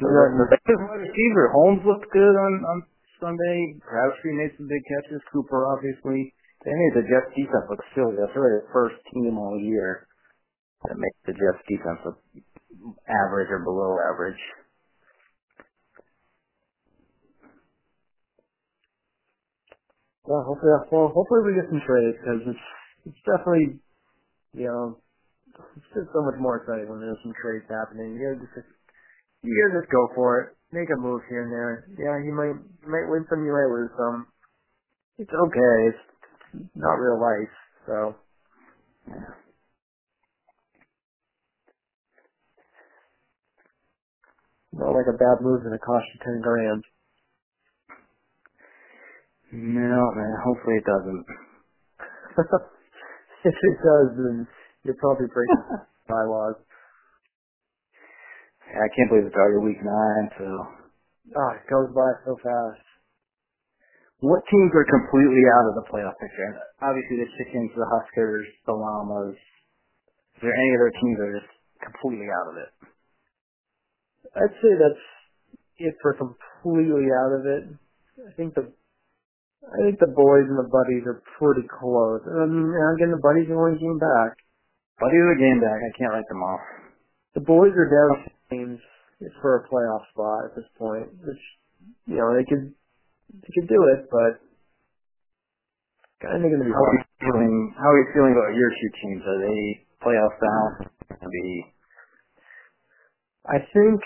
Do 0.00 0.06
not, 0.10 0.28
do 0.34 0.42
The, 0.50 0.58
the 0.68 0.76
wide 0.84 1.02
receiver, 1.06 1.44
Holmes 1.54 1.82
looked 1.86 2.10
good 2.12 2.34
on, 2.36 2.52
on 2.66 2.78
Sunday. 3.22 3.78
Crabtree 3.80 4.36
made 4.36 4.52
some 4.58 4.68
big 4.68 4.82
catches. 4.84 5.22
Cooper, 5.32 5.64
obviously. 5.70 6.34
they 6.66 6.74
made 6.74 6.94
the 6.98 7.06
Jets 7.08 7.30
defense 7.32 7.66
look 7.70 7.84
silly. 7.94 8.18
That's 8.18 8.34
really 8.36 8.60
the 8.60 8.70
first 8.74 8.98
team 9.14 9.38
all 9.38 9.56
year 9.60 10.08
that 10.88 10.98
makes 10.98 11.20
the 11.24 11.34
Jets 11.38 11.62
defense 11.70 12.00
look 12.04 12.18
average 13.08 13.48
or 13.50 13.62
below 13.64 13.96
average. 14.12 14.40
Well, 20.26 20.44
hopefully, 20.46 20.72
well, 20.92 21.12
hopefully 21.14 21.42
we 21.46 21.54
get 21.58 21.70
some 21.70 21.82
trades 21.86 22.18
because 22.20 22.42
it's 22.46 22.66
it's 23.10 23.22
definitely 23.26 23.80
you 24.54 24.68
know 24.68 24.98
it's 25.76 25.90
just 25.94 26.10
so 26.14 26.22
much 26.22 26.36
more 26.40 26.62
exciting 26.62 26.88
when 26.90 27.00
there's 27.00 27.20
some 27.24 27.34
trades 27.42 27.66
happening. 27.70 28.16
You 28.16 28.34
gotta 28.34 28.42
just 28.46 28.68
you 29.42 29.52
gotta 29.54 29.82
just 29.82 29.92
go 29.92 30.08
for 30.14 30.40
it, 30.42 30.46
make 30.72 30.90
a 30.90 30.98
move 31.00 31.22
here 31.28 31.44
and 31.44 31.52
there. 31.52 31.88
Yeah, 31.98 32.18
you 32.24 32.34
might 32.34 32.56
you 32.84 32.90
might 32.90 33.10
win 33.10 33.26
some, 33.30 33.44
you 33.46 33.52
might 33.54 33.72
lose 33.72 33.92
some. 33.98 34.26
It's 35.18 35.32
okay. 35.32 35.76
It's 35.92 36.04
not 36.76 37.00
real 37.00 37.20
life, 37.20 37.54
so. 37.86 38.16
Yeah. 39.08 39.34
Not 44.72 44.94
like 44.94 45.08
a 45.08 45.16
bad 45.18 45.40
move 45.42 45.64
and 45.66 45.74
it 45.74 45.80
cost 45.80 46.06
you 46.14 46.20
ten 46.24 46.40
grand. 46.42 46.84
No, 49.52 50.02
man. 50.16 50.34
Hopefully 50.44 50.76
it 50.78 50.86
doesn't. 50.86 51.26
if 53.44 53.56
it 53.56 53.76
does, 53.84 54.08
then 54.16 54.48
you're 54.84 54.98
probably 55.00 55.28
breaking 55.32 55.64
bylaws. 56.08 56.56
I 58.68 58.88
can't 58.96 59.10
believe 59.10 59.26
it's 59.26 59.36
already 59.36 59.64
week 59.64 59.82
nine, 59.84 60.26
so. 60.38 60.48
Oh, 61.36 61.50
it 61.56 61.66
goes 61.70 61.90
by 61.94 62.10
so 62.26 62.36
fast. 62.42 62.82
What 64.20 64.42
teams 64.50 64.72
are 64.74 64.86
completely 64.88 65.44
out 65.54 65.66
of 65.70 65.74
the 65.76 65.86
playoff 65.92 66.16
picture? 66.18 66.50
Obviously 66.82 67.22
the 67.22 67.30
Chickens, 67.38 67.70
the 67.76 67.86
Huskers, 67.86 68.46
the 68.66 68.72
Llamas. 68.72 69.36
Is 69.36 70.42
there 70.42 70.54
any 70.54 70.70
other 70.76 70.92
teams 71.00 71.16
that 71.18 71.28
are 71.28 71.38
just 71.40 71.52
completely 71.82 72.28
out 72.30 72.48
of 72.52 72.56
it? 72.58 72.70
I'd 74.36 74.56
say 74.62 74.72
that's 74.78 75.04
it 75.78 75.94
for 76.02 76.14
completely 76.14 77.08
out 77.12 77.32
of 77.34 77.46
it. 77.46 77.64
I 78.28 78.32
think 78.36 78.54
the 78.54 78.72
I 79.62 79.78
think 79.86 80.02
the 80.02 80.10
boys 80.10 80.46
and 80.50 80.58
the 80.58 80.68
buddies 80.68 81.06
are 81.06 81.22
pretty 81.38 81.66
close. 81.70 82.20
I 82.26 82.46
mean, 82.50 82.66
again, 82.98 83.14
the 83.14 83.22
buddies 83.22 83.46
are 83.48 83.58
only 83.58 83.78
game 83.78 83.98
back. 83.98 84.34
Buddies 84.98 85.22
are 85.22 85.38
game 85.38 85.60
back. 85.62 85.78
I 85.78 85.92
can't 85.94 86.12
write 86.12 86.28
them 86.28 86.42
off. 86.42 86.62
The 87.34 87.46
boys 87.46 87.72
are 87.72 87.88
down 87.88 88.26
teams 88.50 88.80
for 89.40 89.62
a 89.62 89.66
playoff 89.70 90.02
spot 90.10 90.50
at 90.50 90.54
this 90.58 90.68
point, 90.76 91.08
which 91.22 91.42
you 92.06 92.18
know 92.18 92.34
they 92.34 92.44
could 92.44 92.74
they 93.30 93.50
could 93.54 93.68
do 93.70 93.80
it, 93.94 94.10
but 94.10 94.42
kind 96.20 96.42
of 96.42 96.50
going 96.50 96.58
to 96.58 96.66
be 96.66 96.74
How 96.74 96.84
are 96.84 96.98
you 96.98 97.06
feeling? 97.22 97.54
How 97.78 97.88
are 97.90 97.98
you 98.02 98.08
feeling 98.12 98.34
about 98.34 98.52
your 98.54 98.70
two 98.70 98.90
teams? 99.00 99.22
Are 99.26 99.40
they 99.40 99.60
playoff 100.02 100.34
bound? 100.42 100.90
Be 101.22 101.72
I 103.46 103.58
think, 103.58 104.00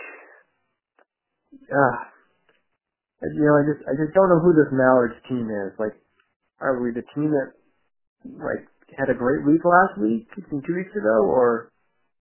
uh, 1.68 1.96
you 3.22 3.44
know, 3.46 3.56
I 3.56 3.64
just 3.64 3.82
I 3.88 3.94
just 3.96 4.12
don't 4.14 4.28
know 4.28 4.40
who 4.44 4.52
this 4.52 4.72
Mallards 4.72 5.16
team 5.28 5.48
is. 5.48 5.72
Like, 5.80 5.96
are 6.60 6.80
we 6.82 6.92
the 6.92 7.06
team 7.14 7.32
that 7.32 7.52
like 8.40 8.66
had 8.98 9.10
a 9.10 9.18
great 9.18 9.44
week 9.46 9.64
last 9.64 9.98
week, 10.00 10.28
two 10.36 10.76
weeks 10.76 10.94
ago, 10.96 11.16
or 11.28 11.72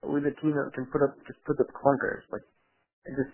are 0.03 0.11
we 0.11 0.21
the 0.21 0.35
team 0.41 0.55
that 0.57 0.73
can 0.75 0.87
put 0.91 1.03
up 1.03 1.15
just 1.27 1.39
put 1.45 1.59
up 1.59 1.69
clunkers? 1.75 2.23
Like, 2.31 2.45
I 3.07 3.15
just 3.17 3.33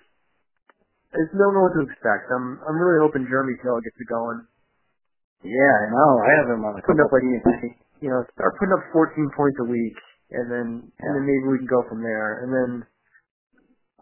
I 1.15 1.23
just 1.25 1.35
don't 1.37 1.55
know 1.55 1.65
what 1.67 1.75
to 1.79 1.83
expect. 1.87 2.29
I'm 2.31 2.59
I'm 2.67 2.77
really 2.77 3.01
hoping 3.01 3.27
Jeremy 3.29 3.57
Hill 3.63 3.81
gets 3.81 3.97
it 3.99 4.09
going. 4.11 4.43
Yeah, 5.45 5.75
I 5.83 5.87
know. 5.93 6.11
I 6.23 6.31
have 6.41 6.49
him 6.51 6.65
on 6.65 6.75
a 6.79 6.81
Putting 6.83 7.03
up 7.05 7.13
like 7.13 7.23
you 8.01 8.09
know, 8.09 8.23
start 8.35 8.57
putting 8.59 8.73
up 8.75 8.83
14 8.93 9.31
points 9.37 9.57
a 9.61 9.67
week, 9.69 9.97
and 10.31 10.51
then 10.51 10.67
and 10.99 11.11
then 11.15 11.25
maybe 11.25 11.47
we 11.47 11.59
can 11.59 11.69
go 11.69 11.83
from 11.89 12.03
there. 12.03 12.43
And 12.43 12.49
then 12.51 12.71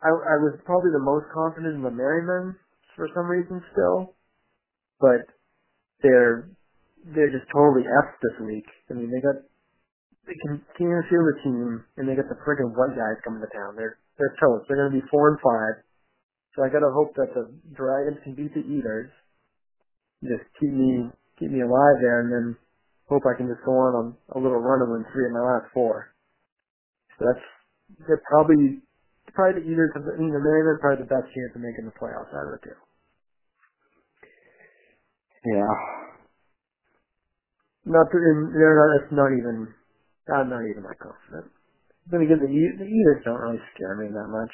I 0.04 0.10
I 0.12 0.36
was 0.42 0.58
probably 0.66 0.92
the 0.92 1.04
most 1.04 1.28
confident 1.34 1.76
in 1.76 1.84
the 1.84 1.92
Merrymen 1.94 2.56
for 2.96 3.08
some 3.14 3.28
reason 3.28 3.62
still, 3.72 4.16
but 5.00 5.28
they're 6.02 6.50
they're 7.14 7.32
just 7.32 7.46
totally 7.54 7.86
effed 7.86 8.18
this 8.24 8.38
week. 8.48 8.66
I 8.90 8.94
mean, 8.96 9.12
they 9.12 9.22
got 9.22 9.38
they 10.26 10.38
can 10.42 10.64
can't 10.78 11.06
feel 11.12 11.22
the 11.22 11.38
team, 11.44 11.86
and 11.98 12.10
they 12.10 12.18
got 12.18 12.30
the 12.32 12.40
friggin' 12.42 12.74
white 12.74 12.98
guys 12.98 13.22
coming 13.24 13.44
to 13.44 13.52
town. 13.54 13.78
They're 13.78 14.00
they're 14.18 14.36
toast. 14.42 14.66
They're 14.68 14.80
gonna 14.82 14.98
be 14.98 15.06
four 15.12 15.30
and 15.30 15.40
five. 15.40 15.86
So 16.56 16.64
I 16.64 16.72
gotta 16.72 16.90
hope 16.90 17.14
that 17.20 17.36
the 17.36 17.52
Dragons 17.76 18.24
can 18.24 18.34
beat 18.34 18.56
the 18.56 18.64
Eaters. 18.64 19.12
Just 20.24 20.48
keep 20.58 20.72
me 20.72 21.12
keep 21.38 21.52
me 21.52 21.62
alive 21.62 22.00
there, 22.02 22.26
and 22.26 22.32
then 22.32 22.46
hope 23.12 23.22
I 23.28 23.38
can 23.38 23.48
just 23.52 23.62
go 23.66 23.76
on 23.76 23.92
on 23.94 24.06
a 24.34 24.40
little 24.40 24.58
run 24.58 24.82
and 24.82 24.92
win 24.92 25.06
three 25.14 25.28
of 25.28 25.36
my 25.36 25.44
last 25.46 25.70
four. 25.74 26.16
So 27.20 27.28
that's 27.28 27.46
they're 28.08 28.24
probably 28.26 28.82
probably 29.36 29.62
the 29.62 29.68
Eaters. 29.68 29.92
I 29.94 30.00
mean, 30.18 30.34
the 30.34 30.42
Mariners 30.42 30.80
probably 30.82 31.06
the 31.06 31.12
best 31.12 31.28
chance 31.30 31.52
of 31.54 31.62
making 31.62 31.86
the 31.86 31.96
playoffs 32.00 32.34
out 32.34 32.50
of 32.50 32.58
the 32.58 32.62
two. 32.66 32.78
Yeah. 35.46 35.76
Not 37.86 38.10
to, 38.10 38.18
they're 38.18 38.78
not. 38.82 38.90
It's 39.04 39.14
not 39.14 39.30
even. 39.30 39.70
I'm 40.26 40.50
not 40.50 40.66
even 40.66 40.82
that 40.90 40.98
confident. 40.98 41.54
Then 42.10 42.26
again, 42.26 42.42
the 42.42 42.50
the 42.50 42.90
Eaters 42.90 43.22
don't 43.26 43.42
really 43.42 43.62
scare 43.78 43.94
me 43.98 44.10
that 44.10 44.30
much. 44.30 44.54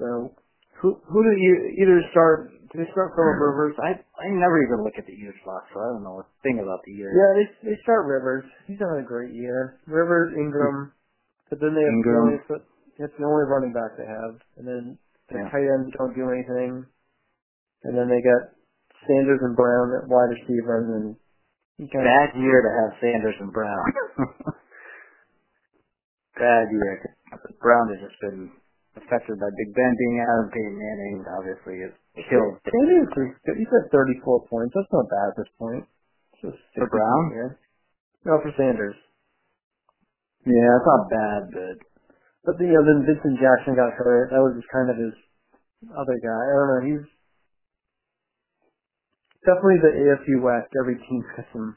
So 0.00 0.32
Who 0.80 0.96
who 1.04 1.20
do 1.20 1.32
you 1.36 1.52
either 1.84 2.00
start? 2.12 2.48
Do 2.72 2.80
they 2.80 2.88
start 2.96 3.12
Philip 3.12 3.36
hmm. 3.36 3.44
Rivers? 3.44 3.76
I 3.76 4.00
I 4.00 4.26
never 4.32 4.56
even 4.64 4.80
look 4.80 4.96
at 4.96 5.04
the 5.04 5.12
Eaters 5.12 5.36
box, 5.44 5.68
so 5.72 5.84
I 5.84 5.92
don't 5.92 6.04
know 6.04 6.24
a 6.24 6.26
thing 6.40 6.64
about 6.64 6.80
the 6.88 6.96
Eaters. 6.96 7.12
yeah, 7.12 7.30
they 7.36 7.46
they 7.68 7.76
start 7.84 8.08
Rivers. 8.08 8.48
He's 8.64 8.80
having 8.80 9.04
a 9.04 9.08
great 9.08 9.36
year. 9.36 9.80
Rivers, 9.84 10.32
Ingram, 10.32 10.96
but 11.52 11.60
then 11.60 11.76
they 11.76 11.84
have 11.84 11.92
Ingram. 11.92 12.16
the 12.16 12.24
only 12.24 12.64
that's 12.96 13.16
the 13.20 13.28
only 13.28 13.44
running 13.52 13.76
back 13.76 13.96
they 14.00 14.08
have, 14.08 14.40
and 14.56 14.64
then 14.64 14.82
the 15.28 15.44
Yeah. 15.44 15.48
tight 15.52 15.64
ends 15.64 15.92
don't 15.96 16.16
do 16.16 16.28
anything, 16.32 16.84
and 17.84 17.92
then 17.92 18.08
they 18.08 18.20
got 18.24 18.56
Sanders 19.06 19.40
and 19.42 19.56
Brown 19.56 19.86
at 20.02 20.08
wide 20.08 20.30
receiver, 20.34 20.74
and 20.82 20.88
then 20.90 21.06
of 21.80 21.90
Bad 21.90 22.30
year 22.38 22.58
to 22.62 22.70
have 22.82 22.90
Sanders 23.02 23.36
and 23.40 23.52
Brown. 23.52 23.86
Bad 26.38 26.66
year. 26.70 27.16
Brown 27.60 27.88
has 27.92 28.00
just 28.04 28.18
been 28.20 28.50
affected 28.96 29.40
by 29.40 29.50
Big 29.56 29.70
Ben 29.74 29.92
being 29.98 30.18
out, 30.22 30.38
and 30.46 30.52
Peyton 30.52 30.76
Manning 30.78 31.24
obviously 31.38 31.76
is 31.84 31.94
killed. 32.30 32.58
Sanders. 32.64 33.08
He's 33.56 33.72
at 33.72 33.90
34 33.90 34.48
points. 34.48 34.72
That's 34.76 34.92
not 34.92 35.08
bad 35.10 35.28
at 35.34 35.36
this 35.42 35.52
point. 35.58 35.84
It's 36.34 36.42
just 36.54 36.62
For 36.76 36.88
Brown? 36.88 37.22
Yeah. 37.34 37.52
No, 38.26 38.38
for 38.42 38.52
Sanders. 38.56 38.96
Yeah, 40.46 40.70
it's 40.78 40.86
not 40.88 41.10
bad, 41.10 41.42
but 41.52 41.76
But 42.44 42.56
you 42.60 42.72
know, 42.72 42.82
then 42.84 43.06
Vincent 43.06 43.38
Jackson 43.38 43.76
got 43.76 43.92
hurt. 43.94 44.30
That 44.32 44.40
was 44.42 44.56
just 44.56 44.70
kind 44.72 44.88
of 44.90 44.96
his 44.96 45.14
other 45.92 46.18
guy. 46.18 46.42
I 46.42 46.54
don't 46.56 46.70
know. 46.72 46.82
He's 46.88 47.06
definitely 49.46 49.80
the 49.82 49.92
AFC 49.94 50.40
West. 50.42 50.70
Every 50.78 50.96
team's 50.96 51.28
got 51.36 51.46
some 51.52 51.76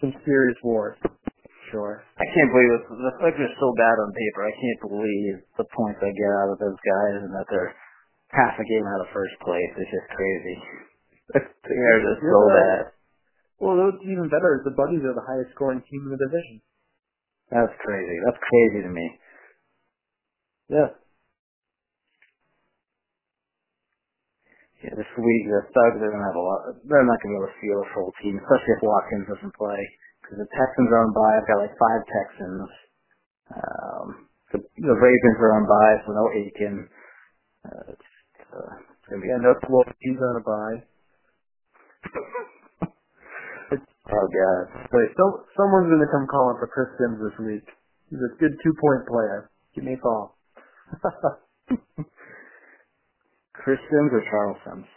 some 0.00 0.12
serious 0.24 0.58
wars. 0.62 0.98
Sure. 1.70 2.00
I 2.16 2.26
can't 2.32 2.48
believe 2.48 2.70
this. 2.80 2.84
The 2.88 3.12
Celtics 3.20 3.44
are 3.44 3.56
so 3.60 3.68
bad 3.76 3.96
on 4.00 4.08
paper. 4.14 4.40
I 4.46 4.54
can't 4.56 4.80
believe 4.88 5.34
the 5.60 5.68
points 5.76 6.00
I 6.00 6.08
get 6.16 6.32
out 6.40 6.52
of 6.54 6.58
those 6.62 6.80
guys 6.80 7.20
and 7.20 7.32
that 7.34 7.44
they're 7.52 7.76
half 8.32 8.56
a 8.56 8.64
game 8.64 8.86
out 8.88 9.04
of 9.04 9.12
first 9.12 9.36
place. 9.44 9.72
It's 9.76 9.92
just 9.92 10.08
crazy. 10.16 10.56
They're 11.68 12.04
just 12.08 12.24
so 12.24 12.40
uh, 12.40 12.56
bad. 12.56 12.82
Well, 13.60 13.76
what's 13.76 14.00
even 14.00 14.32
better 14.32 14.56
is 14.56 14.64
the 14.64 14.72
Buddies 14.72 15.04
are 15.04 15.12
the 15.12 15.28
highest 15.28 15.52
scoring 15.52 15.84
team 15.84 16.08
in 16.08 16.10
the 16.16 16.20
division. 16.24 16.64
That's 17.52 17.74
crazy. 17.84 18.16
That's 18.24 18.40
crazy 18.40 18.80
to 18.84 18.90
me. 18.92 19.06
Yeah. 20.68 20.88
Yeah, 24.84 24.94
this 24.94 25.08
week 25.18 25.42
the 25.48 25.62
Thugs 25.72 25.98
are 26.04 26.12
gonna 26.12 26.28
have 26.28 26.36
a 26.38 26.44
lot. 26.44 26.60
They're 26.84 27.02
not 27.08 27.18
gonna 27.24 27.34
be 27.34 27.40
able 27.40 27.50
to 27.50 27.58
field 27.64 27.82
a 27.82 27.88
full 27.96 28.12
team, 28.22 28.36
especially 28.38 28.74
if 28.76 28.82
Watkins 28.84 29.26
doesn't 29.26 29.56
play. 29.56 29.80
Because 30.22 30.38
the 30.44 30.50
Texans 30.54 30.90
are 30.92 31.02
on 31.02 31.12
bye. 31.16 31.34
I've 31.40 31.48
got 31.48 31.64
like 31.64 31.74
five 31.80 32.02
Texans. 32.06 32.70
Um, 33.54 34.06
the, 34.52 34.58
the 34.82 34.96
Ravens 34.98 35.38
are 35.40 35.54
on 35.58 35.66
bye, 35.68 35.96
so 36.06 36.12
no 36.14 36.26
Aiken. 36.34 36.76
Uh, 37.66 37.84
it's, 37.94 38.10
uh, 38.54 38.72
it's 38.80 39.06
gonna 39.10 39.22
be 39.22 39.28
Yeah, 39.30 39.42
no 39.42 39.54
well, 39.70 39.86
he's 40.00 40.20
on 40.20 40.36
a 40.40 40.44
bye. 40.44 40.78
oh 44.14 44.26
god. 44.30 44.62
But 44.92 45.06
so, 45.16 45.24
someone's 45.58 45.90
to 46.04 46.12
come 46.12 46.26
calling 46.30 46.58
for 46.60 46.68
Chris 46.68 46.90
Sims 46.98 47.20
this 47.20 47.38
week. 47.42 47.66
He's 48.10 48.20
a 48.22 48.32
good 48.40 48.56
two 48.64 48.74
point 48.80 49.06
player. 49.08 49.50
Give 49.74 49.84
me 49.84 49.94
a 49.94 50.02
call. 50.02 50.38
Chris 53.64 53.80
Sims 53.90 54.12
or 54.14 54.22
Charles 54.30 54.60
Sims? 54.64 54.88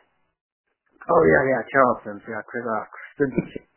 oh 1.09 1.24
yeah, 1.26 1.43
yeah, 1.49 1.62
Charleston. 1.74 2.18
Yeah, 2.30 2.41
Chris. 2.45 2.64
Uh, 2.64 2.86
Chris 3.18 3.32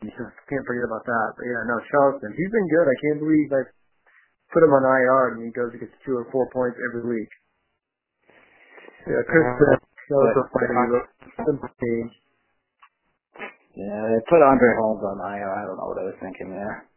can't 0.49 0.65
forget 0.65 0.85
about 0.85 1.05
that. 1.05 1.27
But 1.37 1.45
yeah, 1.45 1.61
no, 1.65 1.75
Charleston. 1.89 2.31
He's 2.37 2.51
been 2.53 2.67
good. 2.69 2.85
I 2.85 2.97
can't 3.01 3.19
believe 3.21 3.47
I 3.49 3.61
put 4.53 4.61
him 4.61 4.73
on 4.73 4.83
IR 4.85 5.21
and 5.35 5.37
he 5.43 5.51
goes 5.51 5.73
and 5.73 5.81
gets 5.81 5.95
two 6.05 6.15
or 6.15 6.25
four 6.29 6.45
points 6.53 6.77
every 6.91 7.03
week. 7.05 7.31
Yeah, 9.09 9.21
Chris. 9.25 9.43
Uh, 9.43 9.77
that 9.77 10.17
was 10.21 10.33
so 10.37 10.43
funny. 10.53 10.69
He 10.69 10.85
wrote 10.93 11.09
some 11.41 11.57
page. 11.61 12.13
Yeah, 13.75 14.01
they 14.07 14.21
put 14.31 14.39
Andre 14.39 14.71
Holmes 14.79 15.03
on 15.03 15.17
IR. 15.19 15.51
I 15.51 15.63
don't 15.67 15.77
know 15.81 15.89
what 15.91 15.99
I 15.99 16.07
was 16.07 16.19
thinking 16.23 16.53
there. 16.53 16.87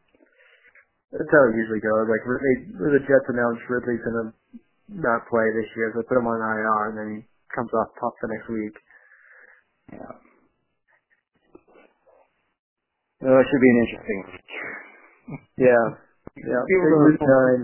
That's 1.10 1.32
how 1.32 1.42
it 1.48 1.56
usually 1.56 1.80
goes. 1.80 2.04
Like 2.04 2.22
Ridley, 2.22 2.56
the 2.76 3.02
Jets 3.02 3.28
announced 3.32 3.64
Ridley's 3.66 4.04
gonna 4.04 4.28
not 4.92 5.24
play 5.32 5.48
this 5.56 5.68
year, 5.74 5.90
so 5.92 6.00
they 6.00 6.06
put 6.06 6.20
him 6.20 6.28
on 6.28 6.36
IR, 6.36 6.80
and 6.92 6.96
then 7.00 7.08
he 7.16 7.20
comes 7.54 7.70
off 7.74 7.90
tough 8.00 8.16
the 8.22 8.28
next 8.28 8.48
week. 8.48 8.76
Yeah. 9.92 10.14
Well, 13.22 13.40
it 13.40 13.46
should 13.50 13.64
be 13.64 13.72
an 13.72 13.82
interesting 13.86 14.20
week. 14.32 14.50
Yeah, 15.58 15.86
yeah. 16.40 16.62
Big 16.64 16.82
week 17.04 17.20
nine. 17.20 17.62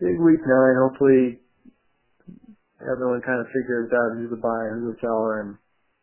Big 0.00 0.18
week 0.18 0.42
nine. 0.42 0.74
Hopefully, 0.82 1.38
everyone 2.82 3.22
kind 3.22 3.40
of 3.40 3.46
figures 3.54 3.90
out 3.94 4.18
who's 4.18 4.30
the 4.30 4.42
buyer, 4.42 4.74
who's 4.74 4.96
the 4.96 5.00
seller, 5.00 5.40
and 5.42 5.56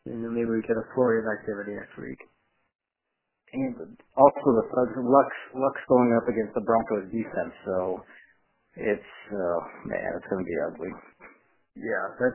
and 0.07 0.24
then 0.24 0.34
maybe 0.34 0.49
we 0.51 0.61
get 0.64 0.78
a 0.80 0.88
flurry 0.95 1.20
of 1.20 1.28
activity 1.28 1.76
next 1.76 1.95
week. 1.99 2.20
And 3.53 3.76
also 4.18 4.47
the 4.49 4.66
Lux, 5.03 5.30
Lux 5.53 5.76
going 5.88 6.11
up 6.18 6.28
against 6.28 6.55
the 6.55 6.61
Broncos 6.61 7.05
defense, 7.11 7.53
so 7.66 8.01
it's, 8.76 9.14
uh, 9.32 9.59
man, 9.86 10.18
it's 10.18 10.28
going 10.30 10.43
to 10.43 10.49
be 10.49 10.57
ugly. 10.66 10.91
Yeah, 11.78 12.05
that. 12.19 12.34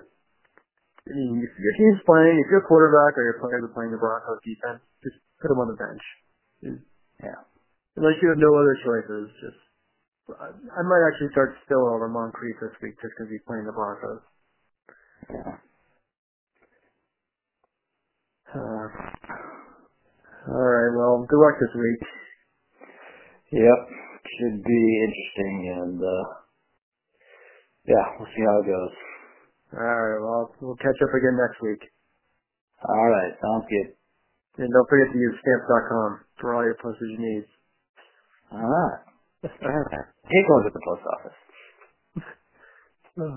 I 1.08 1.12
mean, 1.16 1.40
if 1.42 1.52
your 1.56 1.74
team's 1.80 2.02
playing, 2.04 2.36
if 2.38 2.48
your 2.52 2.62
quarterback 2.68 3.16
or 3.16 3.24
your 3.24 3.38
players 3.40 3.64
are 3.64 3.74
playing 3.74 3.92
the 3.92 4.00
Broncos 4.00 4.40
defense, 4.44 4.84
just 5.02 5.16
put 5.40 5.48
them 5.48 5.58
on 5.58 5.68
the 5.72 5.78
bench. 5.78 6.04
Yeah. 7.22 7.40
Unless 7.96 8.20
you 8.22 8.28
have 8.30 8.38
no 8.38 8.52
other 8.54 8.76
choices, 8.84 9.26
just 9.42 9.60
I, 10.36 10.52
I 10.52 10.82
might 10.84 11.04
actually 11.08 11.32
start 11.32 11.56
still 11.66 11.88
over 11.88 12.08
Moncrief 12.08 12.56
this 12.60 12.76
week 12.82 12.94
just 13.00 13.14
because 13.16 13.30
he's 13.32 13.44
playing 13.46 13.64
the 13.66 13.72
Broncos. 13.72 14.22
Yeah. 15.30 15.54
Uh, 18.54 18.86
all 20.52 20.66
right. 20.68 20.92
Well, 20.96 21.26
good 21.28 21.40
luck 21.40 21.56
this 21.60 21.74
week. 21.76 22.02
Yep. 23.52 23.80
Should 24.38 24.64
be 24.64 24.82
interesting, 25.04 25.56
and 25.80 25.98
uh, 26.02 26.24
yeah, 27.88 28.06
we'll 28.18 28.28
see 28.36 28.44
how 28.44 28.60
it 28.60 28.66
goes. 28.68 28.94
All 29.74 29.84
right. 29.84 30.20
Well, 30.22 30.54
we'll 30.60 30.80
catch 30.80 30.96
up 31.04 31.12
again 31.12 31.36
next 31.36 31.60
week. 31.60 31.82
All 32.88 33.08
right. 33.10 33.32
Sounds 33.42 33.66
good. 33.68 33.88
And 34.64 34.72
don't 34.72 34.88
forget 34.88 35.12
to 35.12 35.18
use 35.18 35.36
stamps.com 35.38 36.10
for 36.40 36.54
all 36.54 36.64
your 36.64 36.78
postage 36.82 37.14
needs. 37.18 37.46
All 38.52 38.64
right. 38.64 38.98
He 39.44 40.40
goes 40.48 40.62
to 40.66 40.72
the 40.72 40.84
post 40.84 41.04
office. 41.18 41.38
Oh. 43.18 43.34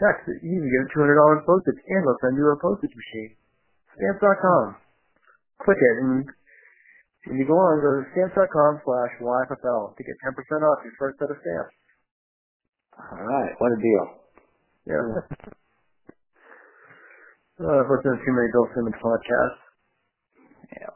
Heck, 0.00 0.24
you 0.24 0.56
can 0.64 0.70
get 0.72 0.96
$200 0.96 1.12
postage 1.44 1.76
and 1.76 2.00
they'll 2.08 2.16
send 2.24 2.40
you 2.40 2.48
a 2.48 2.56
postage 2.56 2.88
machine. 2.88 3.36
Stamps.com. 4.00 4.80
Click 5.60 5.76
it 5.76 5.96
and 6.00 6.24
when 7.28 7.36
you 7.36 7.44
go 7.44 7.52
on, 7.52 7.84
go 7.84 8.00
to 8.00 8.08
stamps.com 8.16 8.80
slash 8.80 9.12
YFFL 9.20 9.92
to 9.92 10.00
get 10.00 10.16
10% 10.24 10.40
off 10.64 10.80
your 10.88 10.96
first 10.96 11.20
set 11.20 11.28
of 11.28 11.36
stamps. 11.44 11.74
All 12.96 13.20
right. 13.28 13.52
What 13.60 13.76
a 13.76 13.80
deal. 13.84 14.19
Yeah. 14.86 15.04
uh, 17.64 17.80
I've 17.80 17.90
listened 17.90 18.18
to 18.18 18.24
too 18.26 18.34
many 18.34 18.48
Bill 18.52 18.68
Simmons 18.74 18.96
podcasts. 19.02 19.62
Yeah. 20.80 20.94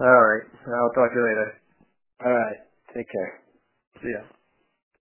All 0.00 0.06
right. 0.24 0.46
I'll 0.68 0.92
talk 0.94 1.10
to 1.12 1.16
you 1.16 1.24
later. 1.26 1.52
All 2.26 2.32
right. 2.32 2.58
Take 2.94 3.06
care. 3.12 3.40
See 4.02 4.10
ya. 4.12 4.43